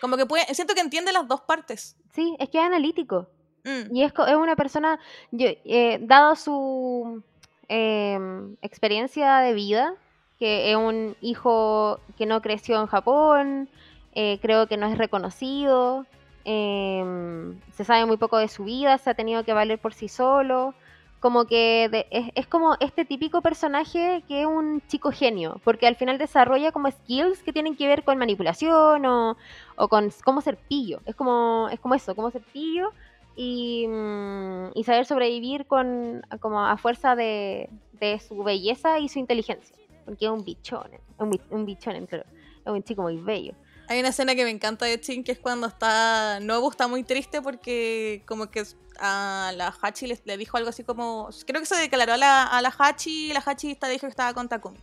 [0.00, 1.96] como que puede, siento que entiende las dos partes.
[2.14, 3.28] Sí, es que es analítico.
[3.64, 4.98] Mm, Y es, es una persona,
[5.32, 7.22] yo, eh, dado su
[7.68, 9.94] em, experiencia de vida,
[10.38, 13.68] que es un hijo que no creció en Japón,
[14.14, 16.06] eh, creo que no es reconocido,
[16.44, 20.08] em, se sabe muy poco de su vida, se ha tenido que valer por sí
[20.08, 20.74] solo,
[21.20, 25.96] como que es, es como este típico personaje que es un chico genio, porque al
[25.96, 29.36] final desarrolla como skills que tienen que ver con manipulación o,
[29.76, 32.92] o con cómo ser pillo, es como, es como eso, cómo ser pillo
[33.40, 39.20] y, mm, y saber sobrevivir con como a fuerza de, de su belleza y su
[39.20, 39.76] inteligencia.
[40.04, 42.24] Porque es un bichón, un, un bichón, claro.
[42.66, 43.54] Es un chico muy bello.
[43.88, 46.40] Hay una escena que me encanta de Chin, que es cuando está.
[46.40, 48.64] Nobu está muy triste porque, como que
[48.98, 51.30] a la Hachi le, le dijo algo así como.
[51.46, 54.10] Creo que se declaró a la, a la Hachi y la Hachi está, dijo que
[54.10, 54.78] estaba con Takumi.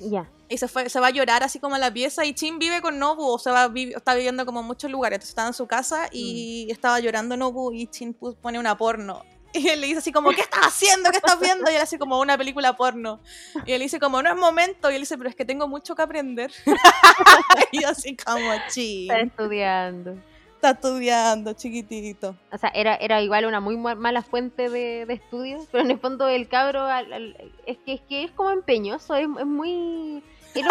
[0.00, 0.30] Ya.
[0.48, 2.24] Y se, fue, se va a llorar así como a la pieza.
[2.24, 5.16] Y Chin vive con Nobu, o sea, va, vi- está viviendo como en muchos lugares.
[5.16, 7.72] Entonces estaba en su casa y estaba llorando Nobu.
[7.72, 9.22] Y Chin pone una porno.
[9.54, 11.10] Y él le dice así como, ¿qué estás haciendo?
[11.10, 11.70] ¿Qué estás viendo?
[11.70, 13.18] Y él hace como una película porno.
[13.64, 14.90] Y él dice como, no es momento.
[14.90, 16.52] Y él dice, pero es que tengo mucho que aprender.
[17.72, 18.38] y yo así como,
[18.68, 19.10] Chin.
[19.10, 20.16] Está estudiando.
[20.58, 22.34] Está estudiando, chiquitito.
[22.52, 25.92] O sea, era, era igual una muy ma- mala fuente de, de estudios, pero en
[25.92, 29.46] el fondo el cabro al- al- es, que, es que es como empeñoso, es, es
[29.46, 30.20] muy...
[30.52, 30.64] Que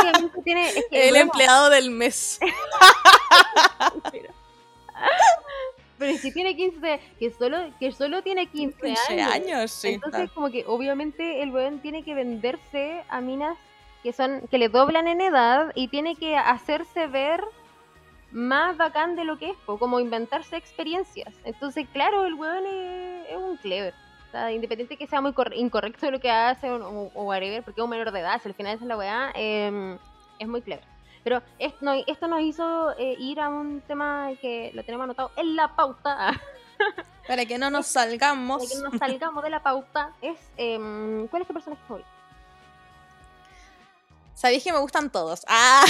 [0.44, 0.68] tiene...
[0.68, 2.38] Es que, El empleado del mes.
[5.98, 9.32] Pero si tiene 15, que solo, que solo tiene 15, 15 años.
[9.34, 9.88] años, sí.
[9.94, 13.58] Entonces, como que obviamente el weón tiene que venderse a minas
[14.04, 17.44] que son que le doblan en edad y tiene que hacerse ver
[18.38, 21.34] más bacán de lo que es, po, como inventarse experiencias.
[21.44, 23.94] Entonces, claro, el weón es, es un clever.
[24.28, 27.64] O sea, independiente que sea muy corre- incorrecto lo que hace o, o- o whatever,
[27.64, 29.98] porque es un menor de edad, si al final esa es la weá, eh,
[30.38, 30.84] es muy clever.
[31.24, 35.32] Pero esto, no- esto nos hizo eh, ir a un tema que lo tenemos anotado
[35.36, 36.40] en la pauta.
[37.28, 38.60] Para que no nos salgamos.
[38.60, 42.10] para que no nos salgamos de la pauta, es em, ¿cuál es tu personaje favorito?
[44.38, 45.44] Sabéis que me gustan todos.
[45.48, 45.84] Ah,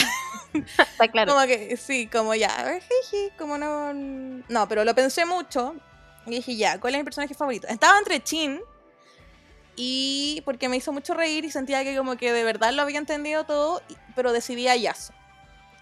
[0.53, 1.33] Está claro.
[1.33, 2.79] como que sí, como ya.
[3.37, 3.93] Como no.
[3.93, 5.75] No, pero lo pensé mucho.
[6.25, 7.67] Y dije, ya, ¿cuál es mi personaje favorito?
[7.67, 8.61] Estaba entre Chin.
[9.75, 12.97] Y porque me hizo mucho reír y sentía que como que de verdad lo había
[12.97, 13.81] entendido todo,
[14.15, 15.11] pero decidí a Yasu.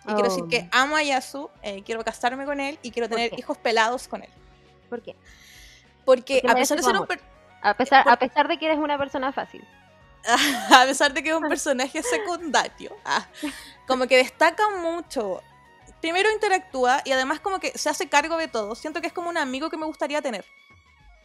[0.03, 0.49] Y quiero decir Oh.
[0.49, 4.07] que amo a Yasu, eh, quiero casarme con él y quiero ¿Por tener hijos pelados
[4.07, 4.29] con él.
[4.89, 5.15] ¿Por qué?
[6.03, 7.07] Porque Porque a pesar de ser un amor.
[7.07, 7.21] per-
[7.61, 9.63] A pesar, Por- a pesar de que eres una persona fácil.
[10.71, 13.25] a pesar de que es un personaje secundario, ah,
[13.87, 15.41] como que destaca mucho.
[16.01, 18.75] Primero interactúa y además como que se hace cargo de todo.
[18.75, 20.45] Siento que es como un amigo que me gustaría tener.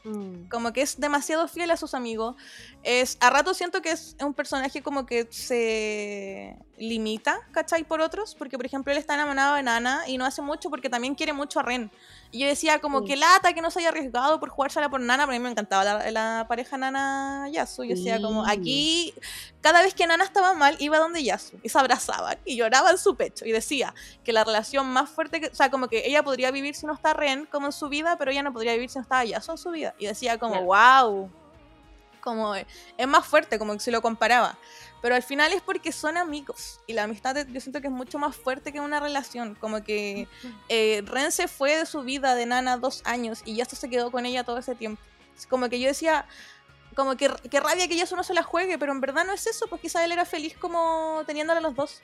[0.04, 2.36] Mm, Como que es demasiado fiel a sus amigos.
[2.82, 7.84] Es, a rato siento que es un personaje como que se limita, ¿cachai?
[7.84, 8.34] Por otros.
[8.34, 11.32] Porque, por ejemplo, él está enamorado de Nana y no hace mucho porque también quiere
[11.32, 11.90] mucho a Ren.
[12.32, 13.06] Y yo decía como Sí.
[13.06, 15.50] que lata que no se haya arriesgado por jugársela por Nana, pero a mí me
[15.50, 17.82] encantaba la, la pareja Nana-Yasu.
[17.84, 19.12] Yo decía como, aquí,
[19.60, 22.98] cada vez que Nana estaba mal, iba donde Yasu y se abrazaban y lloraba en
[22.98, 23.44] su pecho.
[23.46, 26.74] Y decía que la relación más fuerte, que, o sea, como que ella podría vivir
[26.76, 29.02] si no está Ren como en su vida, pero ella no podría vivir si no
[29.02, 29.94] estaba Yasu en su vida.
[29.98, 31.30] Y decía como, wow,
[32.20, 32.66] como es
[33.08, 34.56] más fuerte, como que se lo comparaba.
[35.02, 36.80] Pero al final es porque son amigos.
[36.86, 39.54] Y la amistad yo siento que es mucho más fuerte que una relación.
[39.54, 40.28] Como que
[40.68, 44.10] eh, Ren se fue de su vida de Nana dos años y Yasu se quedó
[44.10, 45.02] con ella todo ese tiempo.
[45.48, 46.26] Como que yo decía,
[46.94, 49.46] como que, que rabia que Yasu no se la juegue, pero en verdad no es
[49.46, 52.02] eso, pues quizá él era feliz como teniéndola a los dos.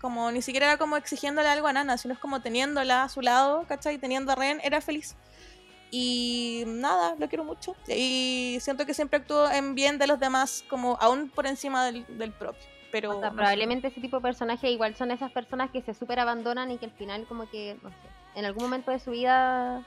[0.00, 3.20] Como ni siquiera era como exigiéndole algo a Nana, sino es como teniéndola a su
[3.20, 3.98] lado, ¿cachai?
[3.98, 5.14] Teniendo a Ren, era feliz.
[5.94, 7.76] Y nada, lo quiero mucho.
[7.86, 12.06] Y siento que siempre actúo en bien de los demás, como aún por encima del,
[12.16, 12.62] del propio.
[12.90, 13.36] Pero O sea, no sé.
[13.36, 16.86] probablemente ese tipo de personajes igual son esas personas que se súper abandonan y que
[16.86, 17.96] al final como que, no sé,
[18.36, 19.82] en algún momento de su vida,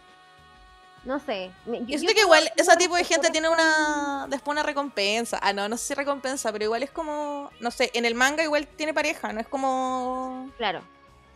[1.05, 1.51] no sé.
[1.65, 5.39] Yo yo siento que igual ese tipo de gente tiene una después una recompensa.
[5.41, 8.43] Ah, no, no sé si recompensa, pero igual es como, no sé, en el manga
[8.43, 10.81] igual tiene pareja, no es como Claro.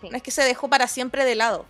[0.01, 0.09] Sí.
[0.09, 1.65] no es que se dejó para siempre de lado.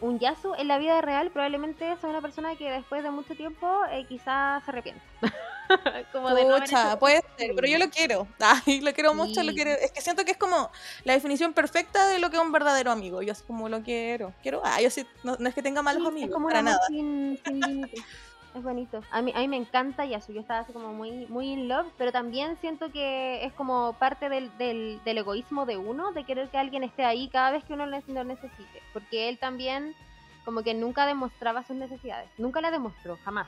[0.00, 3.66] Un Yasu en la vida real probablemente es una persona que después de mucho tiempo
[3.90, 5.02] eh, quizás se arrepiente.
[6.12, 8.26] como de Pucha, puede ser, pero yo lo quiero.
[8.40, 9.54] Ay, lo quiero mucho, lo Sí.
[9.56, 9.70] quiero.
[9.72, 10.70] Es que siento que es como
[11.04, 13.20] la definición perfecta de lo que es un verdadero amigo.
[13.22, 14.32] Yo así como lo quiero.
[14.42, 16.62] Quiero, ah, yo sí, no, no es que tenga malos Sí, es amigos, como para
[16.62, 16.78] nada.
[16.88, 18.00] sin, sin límites.
[18.54, 19.02] Es bonito.
[19.10, 21.86] A mí, a mí me encanta Yasu, yo estaba así como muy, muy in love,
[21.96, 26.48] pero también siento que es como parte del, del, del egoísmo de uno, de querer
[26.48, 29.94] que alguien esté ahí cada vez que uno lo necesite, porque él también
[30.44, 33.46] como que nunca demostraba sus necesidades, nunca la demostró, jamás.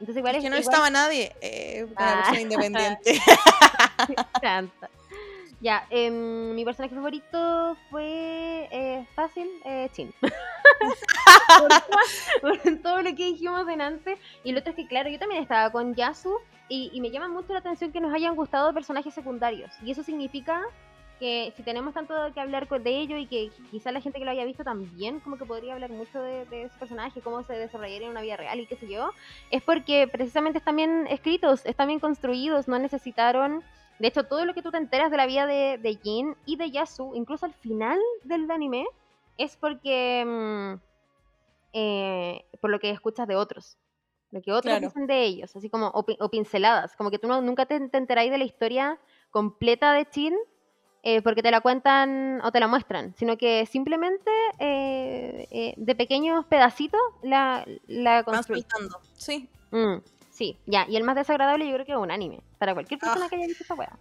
[0.00, 3.20] Entonces igual es, que no estaba nadie, eh, persona independiente.
[5.62, 10.12] Ya, em, mi personaje favorito fue eh, fácil, eh, Chin.
[12.42, 14.18] por, todo lo que dijimos delante.
[14.42, 16.36] Y lo otro es que, claro, yo también estaba con Yasu
[16.68, 19.70] y, y, me llama mucho la atención que nos hayan gustado personajes secundarios.
[19.84, 20.62] Y eso significa
[21.20, 24.32] que si tenemos tanto que hablar de ello y que quizá la gente que lo
[24.32, 28.06] haya visto también como que podría hablar mucho de, de ese personaje, cómo se desarrollaría
[28.06, 29.12] en una vida real y qué sé yo,
[29.52, 33.62] es porque precisamente están bien escritos, están bien construidos, no necesitaron
[34.02, 36.56] de hecho, todo lo que tú te enteras de la vida de, de Jin y
[36.56, 38.84] de Yasu, incluso al final del anime,
[39.38, 40.24] es porque.
[40.26, 40.80] Mm,
[41.72, 43.78] eh, por lo que escuchas de otros.
[44.32, 45.86] Lo que otros dicen de ellos, así como.
[45.94, 46.96] O, pinceladas.
[46.96, 48.98] Como que tú nunca te, te enteráis de la historia
[49.30, 50.34] completa de Jin
[51.04, 56.44] eh, porque te la cuentan o te la muestran, sino que simplemente eh, de pequeños
[56.46, 58.24] pedacitos la, la.
[59.14, 59.48] Sí.
[59.70, 59.98] Mm.
[60.32, 60.86] Sí, ya.
[60.88, 62.40] Y el más desagradable yo creo que es un anime.
[62.58, 63.28] Para cualquier persona ah.
[63.28, 63.96] que haya visto esta weá.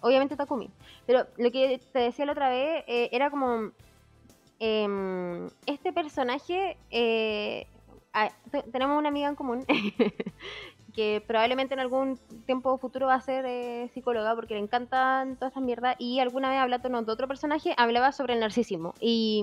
[0.00, 0.70] Obviamente Takumi.
[1.06, 3.72] Pero lo que te decía la otra vez eh, era como.
[4.60, 6.76] Em, este personaje.
[6.90, 7.66] Eh,
[8.70, 9.64] tenemos una amiga en común.
[10.94, 15.52] que probablemente en algún tiempo futuro va a ser eh, psicóloga porque le encantan todas
[15.52, 15.96] esas mierdas.
[15.98, 18.92] Y alguna vez hablando de otro personaje, hablaba sobre el narcisismo.
[19.00, 19.42] Y,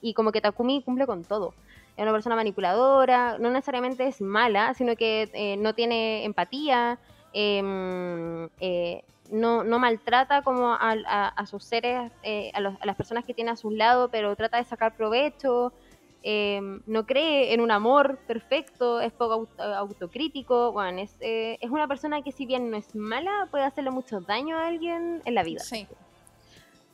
[0.00, 1.54] y como que Takumi cumple con todo
[2.00, 6.98] es una persona manipuladora, no necesariamente es mala, sino que eh, no tiene empatía,
[7.34, 13.50] em, eh, no, no, maltrata como a, sus seres, eh, a, las personas que tiene
[13.50, 15.74] a su lado, pero trata de sacar provecho,
[16.22, 22.22] em, no cree en un amor perfecto, es poco autocrítico, bueno, es, es una persona
[22.22, 25.60] que si bien no es mala, puede hacerle mucho daño a alguien en la vida.
[25.60, 25.86] Sí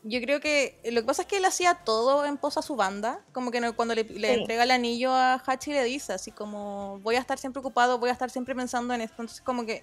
[0.08, 2.76] yo creo que lo que pasa es que él hacía todo en pos a su
[2.76, 4.02] banda, como que cuando le,
[4.34, 8.10] entrega el anillo a Hachi le dice así como voy a estar siempre ocupado, voy
[8.10, 9.82] a estar siempre pensando en esto, entonces como que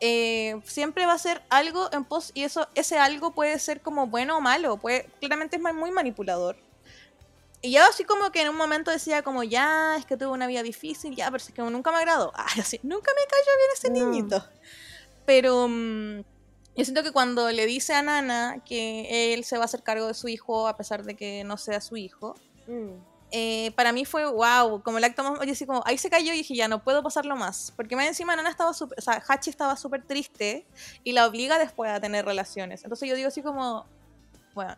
[0.00, 4.08] eh, siempre va a ser algo en pos y eso ese algo puede ser como
[4.08, 6.56] bueno o malo, puede claramente es muy manipulador.
[7.62, 10.46] Y ya así como que en un momento decía como ya, es que tuve una
[10.46, 12.32] vida difícil, ya, pero es que nunca me agradó.
[12.36, 14.48] Ay, así, nunca me cayó bien ese niñito.
[15.24, 16.20] Pero mm,
[16.76, 20.06] yo siento que cuando le dice a Nana que él se va a hacer cargo
[20.06, 22.34] de su hijo a pesar de que no sea su hijo,
[22.66, 22.90] mm.
[23.30, 26.32] eh, para mí fue wow, como el acto más, oye, así como, ahí se cayó
[26.34, 29.22] y dije, ya no puedo pasarlo más, porque más encima Nana estaba súper, o sea,
[29.26, 30.66] Hachi estaba súper triste
[31.02, 32.82] y la obliga después a tener relaciones.
[32.84, 33.86] Entonces yo digo así como,
[34.54, 34.76] bueno,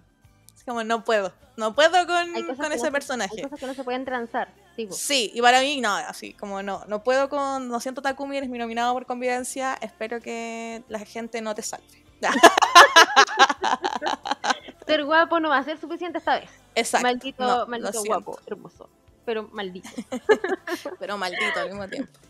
[0.55, 3.35] es como no puedo, no puedo con, con ese personaje.
[3.37, 4.49] hay cosas que no se pueden transar.
[4.91, 8.49] Sí, y para mí, no, así como no, no puedo con, no siento Takumi, eres
[8.49, 12.05] mi nominado por convivencia, espero que la gente no te salve.
[14.87, 16.51] ser guapo no va a ser suficiente esta vez.
[16.75, 17.07] Exacto.
[17.07, 18.89] Maldito, maldito guapo, hermoso,
[19.25, 19.89] pero maldito.
[20.99, 22.13] pero maldito al mismo tiempo.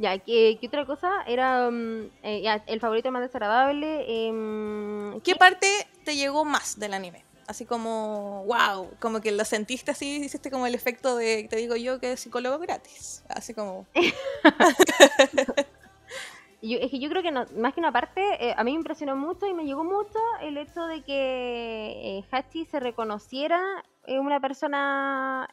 [0.00, 1.24] Ya, ¿qué, otra cosa?
[1.26, 4.28] Era mm, eh, el favorito más desagradable.
[4.28, 5.66] Em, ¿Qué parte
[6.04, 7.24] te llegó más del anime?
[7.48, 11.76] Así como, wow, como que lo sentiste así, hiciste como el efecto de, te digo
[11.76, 13.86] yo, que es psicólogo gratis, así como...
[16.62, 19.16] yo, es que yo creo que más que una parte, eh, a mí me impresionó
[19.16, 23.62] mucho y me llegó mucho el hecho de que eh, Hachi se reconociera
[24.04, 25.48] eh, una persona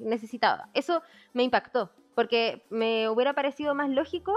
[0.00, 0.70] necesitada.
[0.74, 1.02] Eso
[1.34, 4.32] me impactó, porque me hubiera parecido más lógico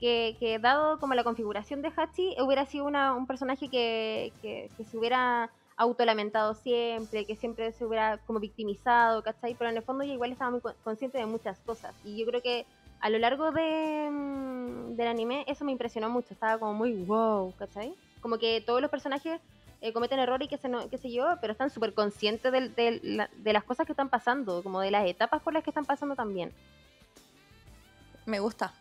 [0.00, 4.96] que, dado como la configuración de Hachi, hubiera sido una, un personaje que, que, se
[4.96, 9.54] hubiera autolamentado siempre, que siempre se hubiera como victimizado, ¿cachai?
[9.54, 11.94] Pero en el fondo ella igual estaba muy consciente de muchas cosas.
[12.04, 12.66] Y yo creo que
[13.00, 17.54] a lo largo de, mm, del anime eso me impresionó mucho, estaba como muy wow,
[17.58, 17.94] ¿cachai?
[18.20, 19.40] Como que todos los personajes
[19.82, 23.28] eh, cometen errores y qué sé, qué sé yo, pero están súper conscientes de, de,
[23.34, 26.14] de las cosas que están pasando, como de las etapas por las que están pasando
[26.14, 26.52] también.
[28.26, 28.74] Me gusta,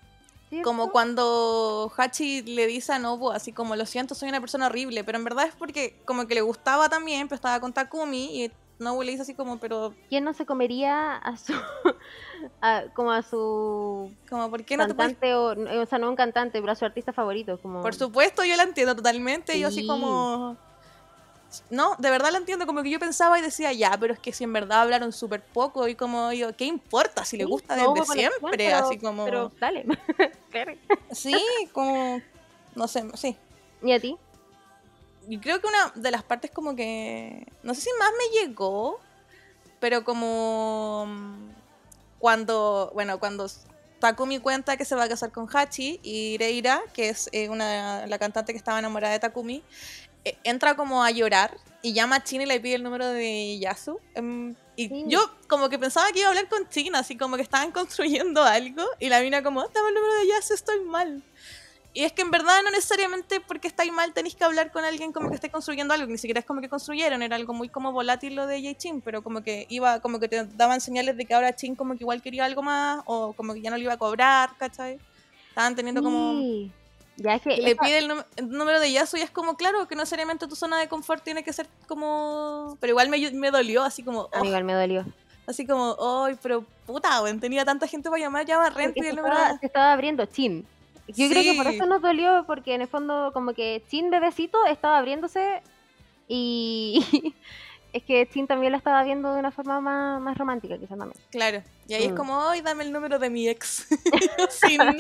[0.64, 5.04] como cuando Hachi le dice a Nobu, así como, lo siento, soy una persona horrible,
[5.04, 8.52] pero en verdad es porque como que le gustaba también, pero estaba con Takumi y
[8.80, 9.94] Nobu le dice así como, pero...
[10.08, 11.54] ¿Quién no se comería a su...
[12.96, 14.12] como a su...
[14.30, 17.14] Como, ¿por qué no cantante o, o sea, no un cantante, pero a su artista
[17.14, 17.82] favorito, como...
[17.82, 20.58] Por supuesto, yo la entiendo totalmente, yo así como...
[21.70, 24.32] No, de verdad lo entiendo, como que yo pensaba y decía, ya, pero es que
[24.32, 28.06] si en verdad hablaron súper poco y como yo, ¿qué importa si le gusta desde
[28.06, 28.74] siempre?
[28.74, 29.26] así como...
[29.26, 29.86] Pero dale,
[31.12, 31.36] Sí,
[31.72, 32.22] como...
[32.76, 33.36] No sé, sí.
[33.82, 34.18] ¿Y a ti?
[35.28, 37.48] Y creo que una de las partes como que...
[37.64, 39.00] No sé si más me llegó,
[39.80, 41.50] pero como mm,
[42.20, 43.48] cuando, bueno, cuando
[44.00, 48.08] Takumi cuenta que se va a casar con Hachi y Reira, que es eh, una,
[48.08, 49.64] la cantante que estaba enamorada de Takumi,
[50.44, 54.00] entra como a llorar y llama a Chin y le pide el número de Yasu.
[54.16, 55.04] em, y Sí.
[55.08, 57.72] yo como que pensaba que iba a hablar con Chin, así como que estaban
[58.32, 61.22] construyendo algo y la mina como, dame el número de Yasu, estoy mal.
[61.92, 65.12] Y es que en verdad no necesariamente porque estáis mal tenéis que hablar con alguien
[65.12, 67.92] como que esté construyendo algo, ni siquiera es como que construyeron, era algo muy como
[67.92, 71.34] volátil lo de Chin, pero como que iba, como que te daban señales de que
[71.34, 73.94] ahora Chin como que igual quería algo más, o como que ya no le iba
[73.94, 75.00] a cobrar, ¿cachai?
[75.50, 76.40] Estaban teniendo como...
[76.40, 76.72] Sí.
[77.20, 80.02] Ya que que le pide el, número de Yasu y es como, claro, que no
[80.02, 82.78] necesariamente tu zona de confort tiene que ser como...
[82.80, 85.06] Pero igual me, me dolió, así como, mí oh, igual me dolió.
[85.46, 85.96] así como,
[86.26, 89.10] ay, pero puta, weón, tenía tanta gente para llamar, llama a Ren, Porque pide se
[89.12, 90.66] el número se estaba abriendo Chin.
[91.08, 94.66] Yo creo que por eso nos dolió, porque en el fondo como que Chin bebecito
[94.66, 95.62] estaba abriéndose
[96.28, 97.34] y
[97.92, 101.20] es que Chin también la estaba viendo de una forma más, más romántica quizás también.
[101.32, 102.16] Claro, y ahí es Mm.
[102.16, 103.88] como, ay, dame el número de mi ex.
[104.50, 104.94] sí, no,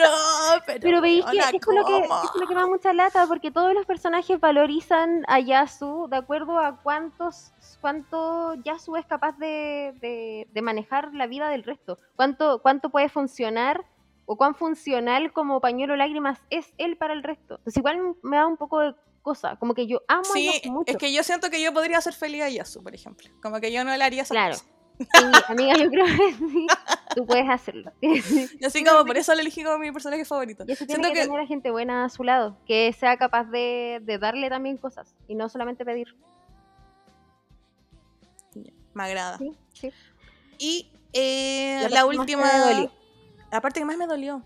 [0.65, 0.79] pero...
[0.81, 3.73] Pero veis que es, lo que es lo que me da mucha lata, porque todos
[3.73, 10.47] los personajes valorizan a Yasu de acuerdo a cuántos cuánto Yasu es capaz de, de-
[10.51, 13.85] de manejar la vida del resto, cuánto, cuánto puede funcionar
[14.25, 17.55] o cuán funcional como pañuelo lágrimas es él para el resto.
[17.55, 20.71] Entonces igual me da un poco de cosa, como que yo amo a Sí, Yasu
[20.71, 20.91] mucho.
[20.91, 23.29] es que yo siento que yo podría hacer feliz a Yasu, por ejemplo.
[23.41, 24.55] Como que yo no le haría esa Claro.
[24.55, 24.65] cosa.
[24.99, 26.67] Sí, amiga, yo creo que sí,
[27.15, 27.89] tú puedes hacerlo.
[28.01, 30.65] Y así como por eso lo elegí como mi personaje favorito.
[30.67, 33.15] Y eso tiene Siento que, que tener a gente buena a su lado, que sea
[33.17, 36.15] capaz de, de darle también cosas y no solamente pedir.
[38.93, 39.37] me agrada.
[39.37, 39.91] Sí, sí.
[40.57, 42.51] Y eh, La la, última.
[42.59, 42.91] dolió.
[43.51, 44.43] La parte que más me dolió.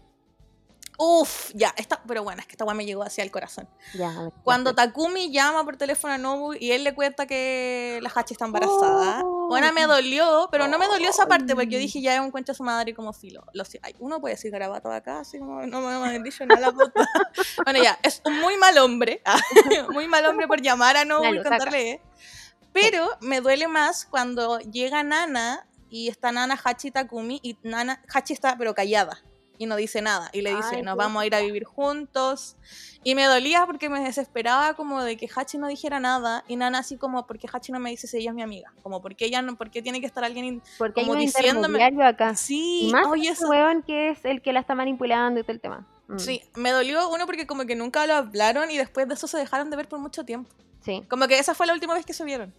[1.05, 3.67] Uf, ya, esta, pero bueno, es que esta weá me llegó hacia el corazón.
[3.93, 7.99] Ya, a ver, Cuando Takumi llama por teléfono a Nobu y él le cuenta que
[8.01, 9.21] la Hachi está embarazada.
[9.25, 9.47] Oh.
[9.49, 11.83] Bueno, me dolió, pero no me dolió esa parte porque yo Ay.
[11.83, 13.43] dije ya es un cuento a su madre y como filo.
[13.51, 16.71] Lo ay, uno puede decir garabato acá, así como no me han dicho nada la
[16.71, 17.05] puta.
[17.65, 19.21] bueno, ya, es un muy mal hombre.
[19.91, 22.01] muy mal hombre por llamar a Nobu Dale, y contarle.
[22.71, 28.01] Pero me duele más cuando llega Nana y está Nana, Hachi y Takumi y Nana,
[28.07, 29.21] Hachi está pero callada
[29.63, 32.55] y no dice nada y le dice, Ay, nos vamos a ir a vivir juntos.
[33.03, 36.79] Y me dolía porque me desesperaba como de que Hachi no dijera nada y Nana
[36.79, 38.71] así como, porque Hachi no me dice si ella es mi amiga?
[38.81, 40.61] Como, porque ella no, porque tiene que estar alguien...
[40.77, 42.35] Porque como diciéndome- acá.
[42.35, 45.51] Sí, Y más oye, ese weón que es el que la está manipulando y todo
[45.53, 45.85] el tema.
[46.07, 49.27] Mm, Sí, me dolió uno porque como que nunca lo hablaron y después de eso
[49.27, 50.49] se dejaron de ver por mucho tiempo.
[50.81, 51.03] sí.
[51.09, 52.53] Como que esa fue la última vez que se vieron.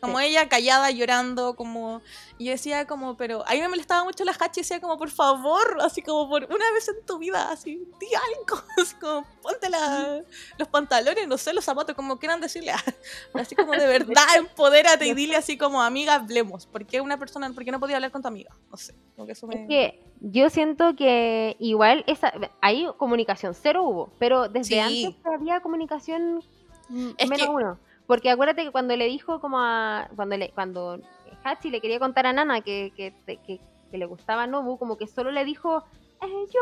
[0.00, 2.00] Como ella callada, llorando, como...
[2.38, 3.42] Y yo decía como, pero...
[3.48, 6.44] A mí me molestaba mucho la Hachi y decía como, por favor, así como por
[6.44, 10.22] una vez en tu vida, así, di algo, así como, ponte la-
[10.56, 12.72] los pantalones, no sé, los zapatos, como quieran decirle.
[13.34, 16.66] Así como de verdad, empodérate y dile así como, amiga, hablemos.
[16.66, 18.50] ¿Por qué una persona, por qué no podía hablar con tu amiga?
[18.70, 19.62] No sé, como que eso me...
[19.62, 25.04] Es que yo siento que igual esa ahí comunicación cero hubo, pero desde Sí.
[25.06, 26.42] antes había comunicación
[26.88, 27.78] mm, Es menos que- uno.
[28.08, 30.98] Porque acuérdate que cuando le dijo como a cuando le cuando
[31.44, 35.06] Hachi le quería contar a Nana que, que, que- que le gustaba Nobu, como que
[35.06, 35.84] solo le dijo
[36.20, 36.60] eh, yo,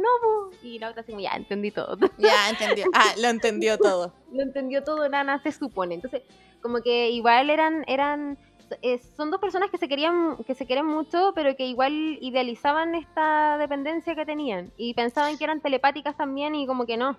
[0.00, 0.50] Nobu.
[0.62, 1.98] Y la otra así como, ya entendí todo.
[2.18, 2.86] Ya, entendió.
[2.94, 4.12] Ah, lo entendió todo.
[4.32, 5.96] Lo entendió todo Nana, se supone.
[5.96, 6.22] Entonces,
[6.62, 8.38] como que igual eran, eran,
[8.82, 12.94] eh, son dos personas que se querían, que se quieren mucho, pero que igual idealizaban
[12.94, 14.72] esta dependencia que tenían.
[14.76, 17.16] Y pensaban que eran telepáticas también y como que no.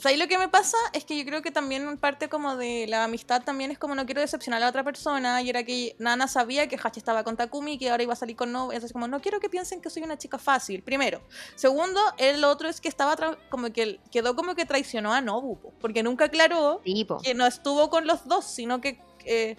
[0.00, 0.76] ¿Sabes lo que me pasa?
[0.92, 4.04] Es que yo creo que también parte como de la amistad también es como no
[4.04, 7.36] quiero decepcionar a la otra persona y era que Nana sabía que Hachi estaba con
[7.36, 9.80] Takumi y que ahora iba a salir con no, entonces como no quiero que piensen
[9.80, 11.22] que soy una chica fácil, primero.
[11.54, 13.16] Segundo, el otro es que estaba
[13.48, 16.82] como que quedó como que traicionó a Nobu, po, porque nunca aclaró
[17.22, 19.56] que no estuvo con los dos, sino que eh,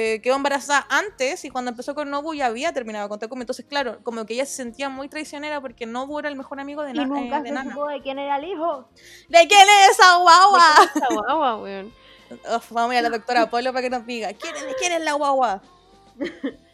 [0.00, 3.66] eh, quedó embarazada antes y cuando empezó con Nobu ya había terminado con Takumi, entonces
[3.66, 6.92] claro, como que ella se sentía muy traicionera porque Nobu era el mejor amigo de,
[6.94, 7.72] Y eh, nunca de se Nana.
[7.74, 8.88] supo de quién era el hijo.
[9.28, 10.60] ¿De quién es esa guagua?
[10.94, 11.92] Esa guagua, weón.
[12.56, 14.32] Uf, vamos a ir a la doctora Polo para que nos diga.
[14.34, 15.62] ¿Quién es, quién es la guagua?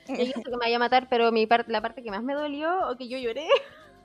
[0.07, 2.35] Yo sé que me vaya a matar, pero mi parte, la parte que más me
[2.35, 3.49] dolió o que yo lloré,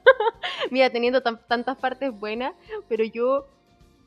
[0.72, 2.54] mira, teniendo tan- tantas partes buenas,
[2.88, 3.46] pero yo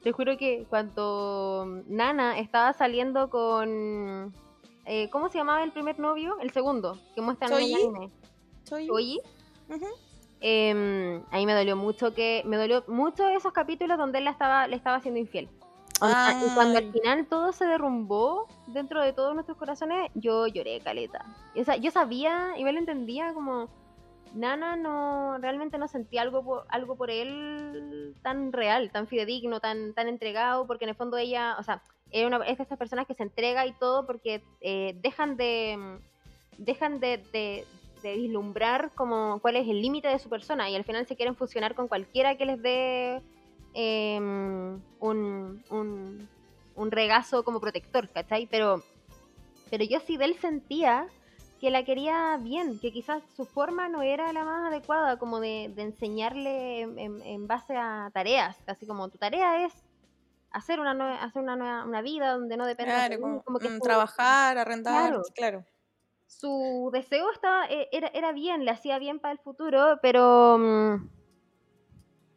[0.03, 4.33] te juro que cuando Nana estaba saliendo con,
[4.85, 6.37] eh, ¿cómo se llamaba el primer novio?
[6.41, 8.11] El segundo, que muestran en el anime.
[8.65, 9.21] Soy.
[10.45, 14.33] Em, a mí me dolió mucho que me dolió mucho esos capítulos donde él la
[14.33, 15.49] estaba le estaba siendo infiel
[16.01, 16.93] Onda, y cuando al Ay.
[16.93, 21.25] final todo se derrumbó dentro de todos nuestros corazones yo lloré caleta
[21.55, 23.69] o sea, yo sabía y me lo entendía como
[24.35, 29.95] Nana no realmente no sentía algo por, algo por él tan real tan fidedigno tan
[29.95, 33.15] tan entregado porque en el fondo ella o sea es, una, de estas personas que
[33.15, 35.99] se entrega y todo porque eh, dejan de
[36.59, 37.67] dejan de, de,
[38.17, 41.75] vislumbrar como cuál es el límite de su persona y al final se quieren fusionar
[41.75, 43.23] con cualquiera que les dé
[43.75, 46.29] em, un, un,
[46.75, 48.47] un regazo como protector, ¿cachai?
[48.51, 48.83] Pero,
[49.71, 51.07] pero yo sí de él sentía
[51.61, 55.71] que la quería bien, que quizás su forma no era la más adecuada, como de,
[55.75, 59.73] de enseñarle en, en- en base a tareas, así como tu tarea es
[60.53, 63.43] hacer una nue- hacer una nueva una vida donde no dependa Claro, de ti", como,
[63.43, 65.23] como que mm, su- trabajar, arrendar, Claro.
[65.35, 65.65] claro.
[66.27, 71.09] su deseo estaba e- era, era bien, le hacía bien para el futuro, pero mm,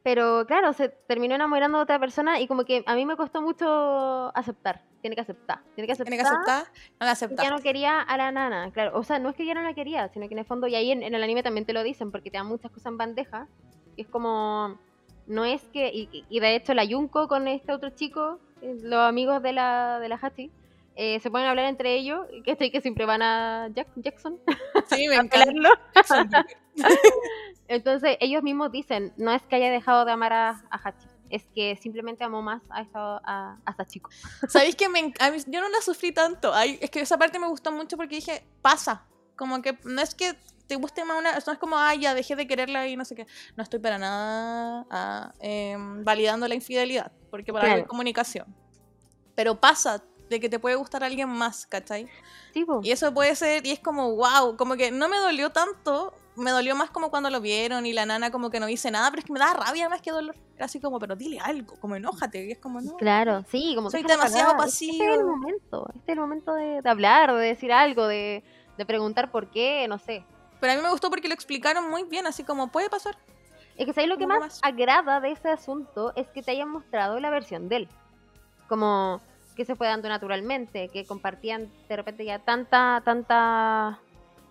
[0.04, 3.42] pero claro, se terminó enamorando de otra persona y como que a mí me costó
[3.42, 4.84] mucho aceptar.
[5.02, 6.12] Tiene que aceptar, tiene que aceptar.
[6.12, 6.66] Tiene que aceptar,
[7.00, 7.44] no la que aceptas.
[7.46, 8.98] ya no quería a la nana, claro.
[8.98, 10.76] O sea, no es que ya no la quería, sino que en el fondo, y
[10.76, 12.98] ahí en, en el anime también te lo dicen, porque te dan muchas cosas en
[12.98, 13.48] bandeja.
[13.96, 14.80] Y es como,
[15.28, 19.00] no es que, y, y de hecho la Junko con este otro chico, eh, los
[19.08, 20.52] amigos de la, de la Hachi,
[20.96, 24.40] eh, se pueden hablar entre ellos, que estoy que siempre van a Jack- Jackson
[24.88, 25.72] Sí, me encanta.
[27.68, 31.44] Entonces ellos mismos dicen, no es que haya dejado de amar a, a Hachi, es
[31.56, 34.12] que simplemente amó más a, esta, a, a Sachiko.
[34.48, 36.54] ¿Sabéis que me a mí- yo no la sufrí tanto?
[36.54, 39.04] Ay, es que esa parte me gustó mucho porque dije, pasa.
[39.36, 40.36] Como que no es que
[40.68, 41.32] te guste más una.
[41.34, 43.28] No es como, ay, ya dejé de quererla y no sé qué.
[43.56, 47.88] No estoy para nada ah, em, validando la infidelidad, porque para Claro.
[47.88, 48.48] comunicación.
[49.36, 52.08] Pero pasa de que te puede gustar alguien más, ¿cachai?
[52.54, 52.66] Sí.
[52.82, 56.50] Y eso puede ser, y es como, wow, como que no me dolió tanto, me
[56.52, 59.20] dolió más como cuando lo vieron y la nana como que no dice nada, pero
[59.20, 60.36] es que me da rabia más que dolor.
[60.56, 62.96] Era así como, pero dile algo, como enójate, y es como, no.
[62.98, 64.68] Claro, sí, como Soy demasiado hablar.
[64.68, 65.28] Este es el pasivo.
[65.28, 68.44] momento, este es el momento de, de hablar, de decir algo, de,
[68.78, 70.24] de preguntar por qué, no sé.
[70.60, 73.16] Pero a mí me gustó porque lo explicaron muy bien, así como puede pasar.
[73.78, 74.60] Es que ¿sabes lo que más más.
[74.64, 76.14] agrada de ese asunto?
[76.16, 77.88] Es que te hayan mostrado la versión de él.
[78.68, 79.22] Como
[79.56, 84.00] que se fue dando naturalmente, que compartían de repente ya tanta, tanta...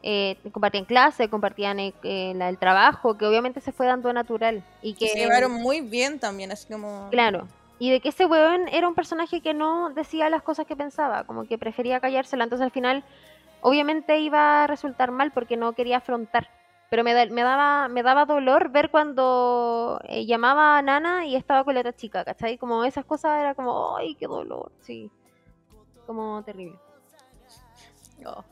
[0.03, 4.63] eh, compartían clase, compartían eh, eh, la- el trabajo, que obviamente se fue dando natural.
[4.83, 7.09] Y que Se llevaron muy bien también, así como...
[7.11, 7.49] Claro.
[7.79, 11.25] Y de que ese weón era un personaje que no decía las cosas que pensaba,
[11.25, 12.45] como que prefería callársela.
[12.45, 13.05] Entonces al final,
[13.65, 16.51] obviamente iba a resultar mal porque no quería afrontar.
[16.91, 21.35] Pero me, da- me, daba, me daba dolor ver cuando eh, llamaba a Nana y
[21.35, 22.59] estaba con la otra chica, ¿cachai?
[22.59, 24.71] Como esas cosas era como, ¡ay, qué dolor!
[24.81, 25.11] Sí.
[26.07, 26.79] Como terrible.
[28.27, 28.45] Oh.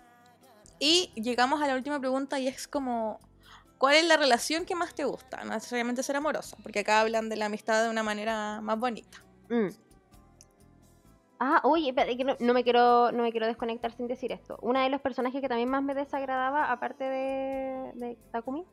[0.78, 3.20] Y llegamos a la última pregunta y es como,
[3.76, 5.44] ¿cuál es la relación que más te gusta?
[5.44, 9.22] No necesariamente ser amorosa, porque acá hablan de la amistad de una manera más bonita.
[9.50, 9.68] Mm.
[11.44, 11.92] Ah, oye,
[12.38, 14.56] no, me quiero, no me quiero desconectar sin decir esto.
[14.62, 18.64] Una de los personajes que también más me desagradaba, aparte de, de Takumi,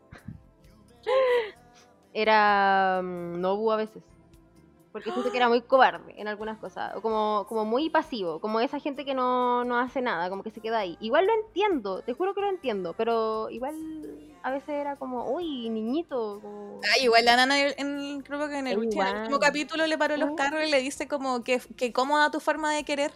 [2.13, 4.03] era mm, Nobu a veces.
[4.91, 8.59] Porque siento que era muy cobarde en algunas cosas, o como, como muy pasivo, como
[8.59, 10.97] esa gente que no, no hace nada, como que se queda ahí.
[10.99, 13.75] Igual lo entiendo, te juro que lo entiendo, pero igual
[14.41, 16.39] a veces era como, uy, niñito.
[16.41, 19.21] como- Ah, igual la nana, en, en- creo que en el, último, el Igual.
[19.21, 22.73] último capítulo le paró los carros y le dice como que, que cómoda tu forma
[22.73, 23.11] de querer.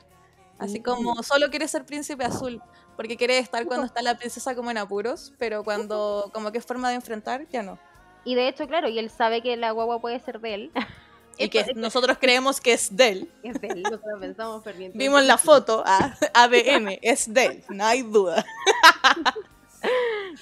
[0.60, 2.62] Así como solo quieres ser príncipe azul,
[2.96, 6.66] porque quieres estar cuando está la princesa como en apuros, pero cuando como que es
[6.66, 7.80] forma de enfrentar, ya no.
[8.26, 10.72] Y de hecho, claro, y él sabe que la guagua puede ser de él.
[11.38, 13.32] Y Esto- que esto nosotros creemos que es de él.
[13.44, 14.98] es de él, nosotros pensamos fervientemente.
[15.04, 18.46] Vimos la foto, a ADN, es de él, no hay duda.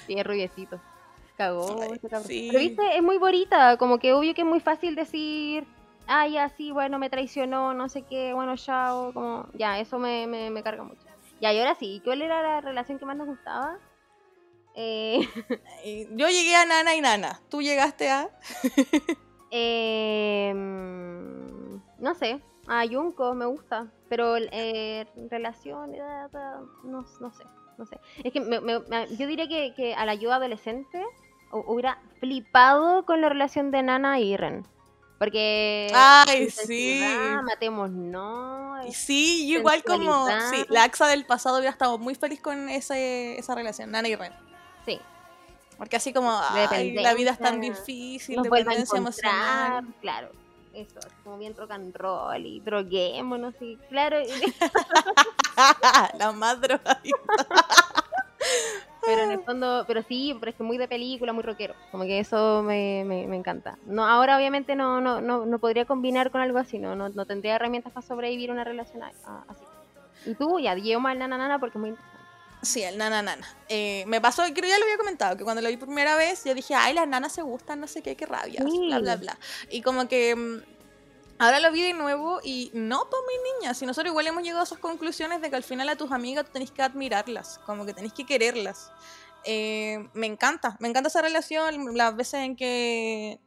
[0.06, 0.80] Sí, es rubiecito.
[1.38, 1.82] Cagó.
[1.82, 2.50] Ay, sí.
[2.52, 3.78] Pero viste, es muy bonita.
[3.78, 5.66] Como que obvio que es muy fácil decir,
[6.08, 9.12] ah, ya sí, bueno, me traicionó, no sé qué, bueno, chao.
[9.14, 11.02] Como, ya, eso me, me, me carga mucho.
[11.42, 13.80] Ya, y ahora sí, ¿cuál era la relación que más nos gustaba?
[14.76, 15.28] Eh,
[16.12, 18.30] Yo llegué a Nana y Nana, tú llegaste a...
[19.52, 20.54] eh,
[22.00, 25.92] no sé, a Junko me gusta, pero eh, relación,
[26.84, 27.44] no, no sé,
[27.78, 28.00] no sé.
[28.24, 28.82] Es que me- me-
[29.18, 31.04] yo diría que, que a la yo adolescente
[31.52, 34.66] hu- hubiera flipado con la relación de Nana y Ren.
[35.20, 35.92] Porque...
[35.94, 37.00] Ay, sí.
[37.44, 38.74] Matemos, no.
[38.92, 40.26] Sí, igual como...
[40.50, 44.16] Sí, la AXA del pasado hubiera estado muy feliz con ese, esa relación, Nana y
[44.16, 44.34] Ren.
[44.84, 45.00] Sí,
[45.82, 49.84] Porque así como, ay, la vida es tan difícil, nos dependencia emocional.
[50.00, 50.30] claro.
[50.76, 54.20] Eso, como bien rock and roll y droguémonos y claro,
[56.20, 57.18] la más drogadita.
[59.04, 62.04] pero en el fondo, pero sí, pero es que muy de película, muy rockero, como
[62.04, 63.80] que eso me, me, me encanta.
[63.88, 67.26] No, ahora obviamente no, no, no, no podría combinar con algo así, no, no, no
[67.26, 69.64] tendría herramientas para sobrevivir una relación así.
[70.28, 72.21] Y tú, ya, llevo mal nana nana porque es muy interesante.
[72.62, 73.48] Sí, el nana nana.
[73.70, 76.16] Eh, me pasó, creo que ya lo había comentado, que cuando lo vi por primera
[76.16, 78.86] vez, yo dije, ay, las nanas se gustan, no sé qué, qué rabia, Sí.
[78.88, 79.38] bla, bla, bla.
[79.70, 80.72] Y como que mm,
[81.42, 84.62] Ahora lo vi de nuevo y no, pues mi niña, si nosotros igual hemos llegado
[84.62, 87.84] a esas conclusiones de que al final a tus amigas tú tenés que admirarlas, como
[87.84, 88.92] que tenés que quererlas.
[89.44, 93.40] Eh, me encanta, me encanta esa relación, las veces en que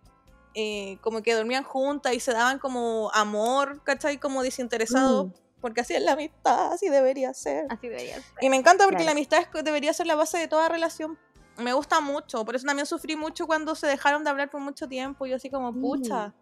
[0.55, 4.19] eh, como que dormían juntas y se daban como amor, ¿cachai?
[4.19, 5.33] Como desinteresado, Mm.
[5.65, 7.65] Porque así es la amistad, así debería ser.
[7.71, 8.25] Así debería ser.
[8.43, 9.07] Y me encanta porque Claro.
[9.07, 11.19] la amistad es- debería ser la base de toda relación.
[11.57, 14.87] Me gusta mucho, por eso también sufrí mucho cuando se dejaron de hablar por mucho
[14.89, 15.25] tiempo.
[15.25, 16.35] Yo así como, pucha,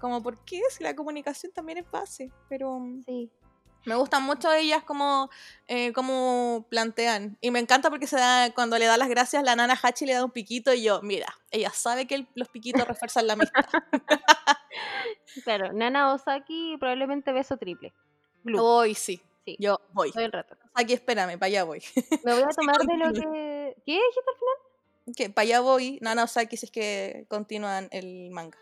[0.00, 0.60] como, ¿por qué?
[0.70, 2.30] Si la comunicación también es base.
[2.48, 3.28] Pero mm, Sí.
[3.86, 5.30] me gustan mucho ellas como,
[5.66, 7.38] eh, como plantean.
[7.40, 10.12] Y me encanta porque se da, cuando le da las gracias, la nana Hachi le
[10.14, 13.64] da un piquito y yo, mira, ella sabe que el- los piquitos refuerzan la amistad.
[15.44, 17.92] Claro, Nana Osaki probablemente beso triple.
[18.58, 19.56] Hoy sí, Sí.
[19.58, 20.12] yo voy.
[20.12, 20.56] todo el rato.
[20.74, 21.82] Aquí espérame, para allá voy.
[22.24, 23.76] Me voy a tomar de lo que...
[23.86, 25.14] ¿Qué dijiste al final?
[25.16, 28.58] que para allá voy, Osaki si es que continúan el manga.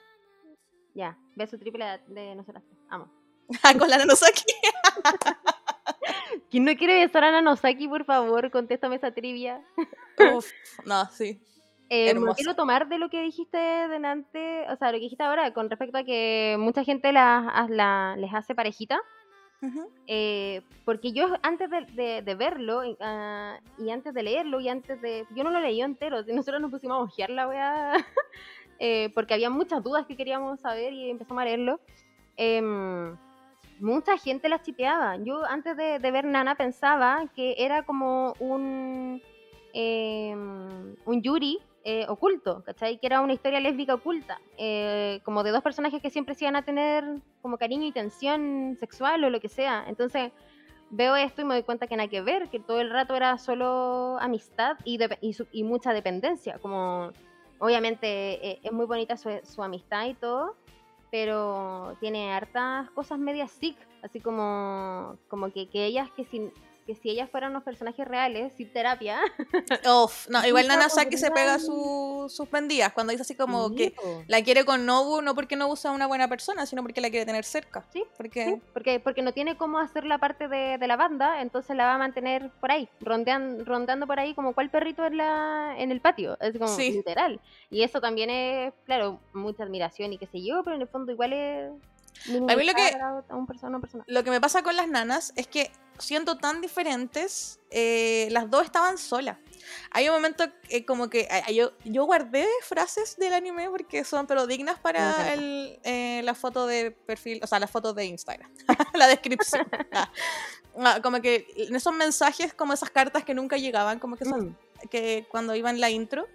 [0.95, 2.65] Ya, beso triple de, nosotras.
[2.89, 3.11] Amo.
[3.63, 4.45] Ah, con la Nana Osaki.
[6.51, 8.51] ¿Quién no quiere besar a Nanosaki, por favor?
[8.51, 9.63] Contéstame esa trivia.
[10.35, 10.47] Uf,
[10.85, 11.41] no, sí.
[11.91, 15.53] Eh, me quiero tomar de lo que dijiste delante, o sea, lo que dijiste ahora,
[15.55, 19.01] con respecto a que mucha gente la- la- les hace parejita.
[20.07, 25.27] Eh, porque yo antes de, verlo ah, y antes de leerlo y antes de...
[25.35, 27.93] Yo no lo leí entero, nosotros nos pusimos a ojear la wea
[28.79, 31.81] eh, porque había muchas dudas que queríamos saber y empezamos a leerlo.
[32.37, 33.17] Em,
[33.81, 35.17] mucha gente la chipeaba.
[35.17, 39.21] Yo antes de, de ver Nana pensaba que era como un,
[39.73, 41.59] em, un Yuri
[41.91, 42.99] eh, oculto, ¿cachai?
[42.99, 46.55] Que era una historia lésbica oculta, eh, como de dos personajes que siempre se iban
[46.55, 47.03] a tener
[47.41, 49.87] como cariño y tensión sexual o lo que sea.
[49.89, 50.31] Entonces
[50.91, 53.39] veo esto y me doy cuenta que nada que ver, que todo el rato era
[53.39, 54.99] solo amistad y,
[55.51, 57.11] y, mucha dependencia, como
[57.59, 58.07] obviamente
[58.47, 60.57] eh, es muy bonita su, amistad y todo,
[61.11, 66.53] pero tiene hartas cosas medias sick, así como, como que, que ellas, que si,
[66.89, 69.21] que si ellas fueran unos personajes reales, sin terapia,
[69.85, 73.69] Uf, no, igual Nunca Nana Saki se pega su- sus pendidas cuando dice así como
[73.69, 73.95] Sí, que
[74.27, 77.27] la quiere con Nobu, no porque Nobu sea una buena persona, sino porque la quiere
[77.27, 77.85] tener cerca.
[77.93, 81.43] Sí, Porque Sí, porque, porque no tiene cómo hacer la parte de, de la banda,
[81.43, 85.19] entonces la va a mantener por ahí, rondean- rondando por ahí como cual perrito en,
[85.19, 86.91] la, en el patio, es como Sí.
[86.93, 87.39] literal.
[87.71, 91.13] Y eso también es, claro, mucha admiración y qué sé yo, pero en el fondo
[91.13, 91.71] igual es...
[92.27, 94.05] mí lo que- A, a un persona, persona.
[94.07, 98.65] lo que me pasa con las nanas es que siendo tan diferentes, eh, las dos
[98.65, 99.37] estaban solas.
[99.91, 104.27] Hay un momento eh, como que eh, yo, yo guardé frases del anime porque son
[104.29, 108.51] pero dignas para el, eh, la foto de perfil, o sea, la foto de Instagram,
[108.95, 109.67] la descripción.
[109.93, 110.11] Ah.
[110.81, 114.89] Ah, como que esos mensajes, como esas cartas que nunca llegaban, como que son Mm.
[114.91, 116.29] que cuando iba en la intro,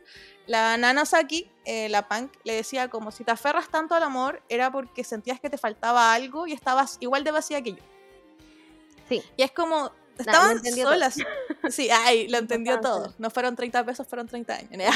[0.46, 4.42] la Nana Saki, eh, la punk, le decía como si te aferras tanto al amor
[4.50, 7.84] era porque sentías que te faltaba algo y estabas igual de vacía que yo.
[9.08, 9.22] Sí.
[9.38, 10.76] Y es como, estaban todo.
[10.76, 11.16] solas.
[11.70, 13.14] Sí, ay, lo entendió todo.
[13.18, 14.70] No fueron 30 pesos, fueron 30 años.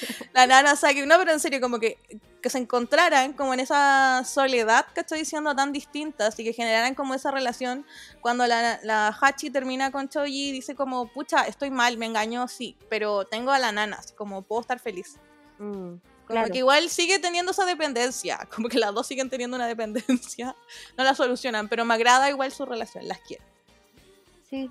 [0.32, 1.98] la Nana Saki, no, pero en serio, como que,
[2.46, 6.94] que se encontraran como en esa soledad que estoy diciendo tan distintas y que generaran
[6.94, 7.84] como esa relación
[8.20, 12.46] cuando la, la Hachi termina con Choji y dice como, pucha, estoy mal, me engañó,
[12.46, 15.16] sí, pero tengo a la nana, así como puedo estar feliz.
[15.58, 16.52] Mm, Como claro.
[16.52, 20.54] que igual sigue teniendo esa dependencia, como que las dos siguen teniendo una dependencia,
[20.96, 23.42] no la solucionan, pero me agrada igual su relación, las quiero.
[24.48, 24.70] Sí,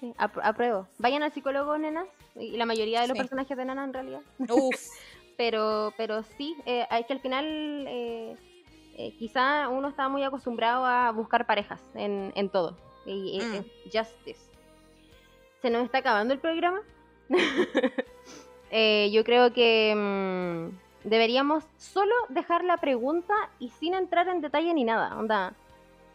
[0.00, 0.86] sí, apr- apruebo.
[0.98, 3.20] Vayan al psicólogo, nenas, y la mayoría de los Sí.
[3.22, 4.20] personajes de Nana en realidad.
[4.50, 4.76] Uf,
[5.36, 7.44] pero pero sí eh, hay que al final
[7.88, 8.36] eh,
[8.96, 13.64] eh, quizá uno está muy acostumbrado a buscar parejas en, en todo y, Mm.
[13.84, 14.50] justice.
[15.62, 16.80] Se nos está acabando el programa.
[18.72, 24.74] Eh, yo creo que mm, deberíamos solo dejar la pregunta y sin entrar en detalle
[24.74, 25.54] ni nada onda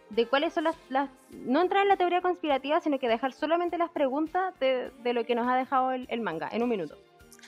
[0.09, 3.77] de cuáles son las, las no entrar en la teoría conspirativa sino que dejar solamente
[3.77, 6.97] las preguntas de, de lo que nos ha dejado el- el manga en un minuto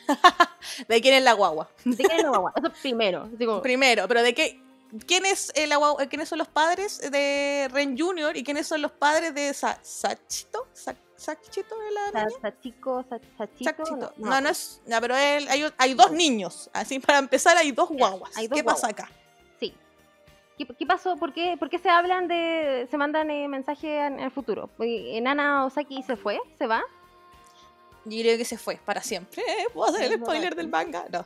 [0.88, 1.70] ¿de quién es la guagua?
[1.86, 2.54] ¿De qué es la guagua?
[2.56, 3.30] Eso primero.
[3.62, 4.60] Primero, pero ¿de qué?
[5.08, 8.38] ¿Quién es el agua- eh, ¿Quiénes son los padres de Ren Jr.
[8.38, 10.68] y quiénes son los padres de Sa Sachito?
[10.74, 12.40] Sa ¿Sachito de la Sa- niña?
[12.42, 14.14] Sachiko, Sa- Sachiko, Sachito.
[14.18, 14.82] no, No, no es.
[14.86, 16.70] ya, pero él, hay, hay dos niños.
[16.74, 18.36] Así para empezar, hay dos guaguas.
[18.36, 19.10] hay dos ¿Qué pasa acá?
[19.60, 19.74] Sí.
[20.58, 21.16] ¿Qué, qué pasó?
[21.16, 22.88] ¿Por qué, por qué se hablan de.
[22.92, 24.70] se mandan eh, mensajes en el futuro?
[24.80, 26.84] Eh, Nana Osaki se fue, se va.
[28.06, 29.42] Yo creo que se fue para siempre.
[29.48, 29.66] ¿Eh?
[29.74, 31.06] ¿Puedo hacer el spoiler del manga?
[31.12, 31.26] No.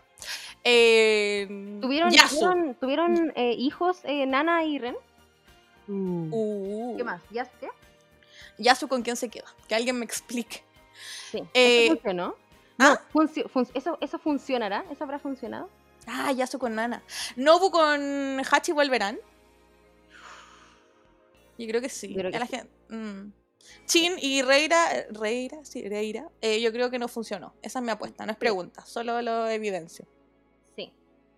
[0.63, 1.47] Eh,
[1.81, 2.35] ¿Tuvieron, Yasu.
[2.39, 4.95] tuvieron, tuvieron, eh, hijos eh, Nana y Ren?
[5.87, 7.21] Uh, ¿Qué más?
[7.31, 7.69] ¿Ya qué?
[8.57, 9.45] Yasu, ¿con quién se queda?
[9.67, 10.63] Que alguien me explique.
[11.31, 11.43] Sí.
[11.53, 12.35] Eh, ¿Eso funcionó?
[12.79, 12.99] ¿ah?
[13.13, 14.83] No, funcio- fun- eso, ¿Eso funcionará?
[14.91, 15.69] ¿Eso habrá funcionado?
[16.05, 17.01] Ah, Yasu con Nana.
[17.35, 19.17] Nobu con Hachi volverán.
[21.57, 22.13] Yo creo que sí.
[22.13, 22.55] Creo que A la sí.
[22.55, 23.33] gen- mm.
[23.85, 27.53] Chin y Reira, Reira, sí, Reira, eh, yo creo que no funcionó.
[27.61, 30.05] Esa es mi apuesta, no es pregunta, solo lo evidencio.
[30.75, 30.91] Sí,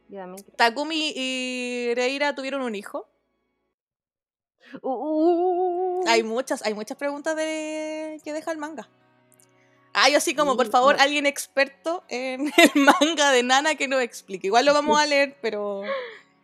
[0.10, 0.56] yo también creo.
[0.56, 3.08] Takumi y Reira tuvieron un hijo.
[4.82, 6.04] Uh.
[6.08, 8.90] Hay muchas, hay muchas preguntas de que deja el manga.
[9.94, 11.02] Ay, así como, por favor, no.
[11.02, 14.48] alguien experto en el manga de Nana que nos explique.
[14.48, 15.82] Igual lo vamos a leer, pero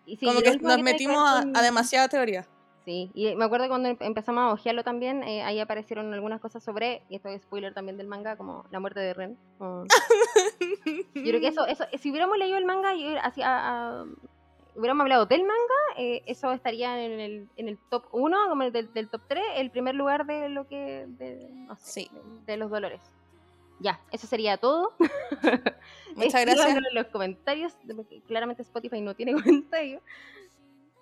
[0.05, 2.47] Y como que nos metimos a, a demasiada teoría.
[2.85, 6.63] Sí, y me acuerdo cuando em- empezamos a ojearlo también, eh, ahí aparecieron algunas cosas
[6.63, 9.37] sobre, y esto es spoiler también del manga, como la muerte de Ren.
[9.57, 9.85] como-
[11.15, 14.05] Yo creo que eso, eso, si hubiéramos leído el manga y a- a-
[14.75, 18.71] hubiéramos hablado del manga, eh, eso estaría en el, en el top 1, como el
[18.71, 22.09] del, del top 3, el primer lugar de lo que, de, no sé, Sí.
[22.45, 23.01] de, de los dolores.
[23.79, 24.93] Ya, eso sería todo.
[26.15, 26.75] Muchas gracias.
[26.77, 27.73] en los comentarios,
[28.27, 30.01] claramente Spotify no tiene comentarios.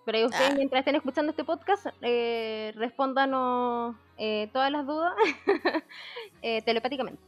[0.06, 0.56] Pero ustedes, Ah.
[0.56, 5.14] mientras estén escuchando este podcast, eh, respóndanos eh, todas las dudas
[6.42, 7.22] eh, telepáticamente.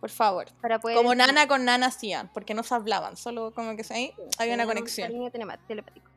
[0.00, 0.46] Por favor.
[0.62, 4.14] Para poder Como Nana con Nana hacían, porque no se hablaban, solo como que ahí
[4.38, 5.12] había una conexión.
[5.68, 6.09] telepático.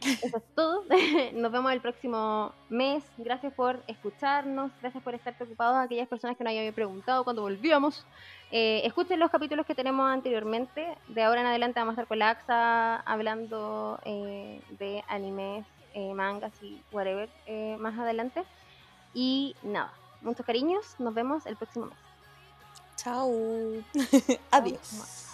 [0.00, 0.84] Eso es todo.
[1.32, 3.04] Nos vemos el próximo mes.
[3.16, 4.70] Gracias por escucharnos.
[4.80, 5.76] Gracias por estar preocupados.
[5.78, 8.04] Aquellas personas que nos habían preguntado cuando volvíamos.
[8.52, 10.96] Eh, escuchen los capítulos que tenemos anteriormente.
[11.08, 16.12] De ahora en adelante vamos a estar con la AXA hablando eh, de animes, eh,
[16.14, 17.28] mangas y whatever
[17.78, 18.44] más adelante.
[19.14, 20.94] Y nada, muchos cariños.
[20.98, 21.98] Nos vemos el próximo mes.
[22.96, 23.32] Chao.
[24.50, 25.25] Adiós.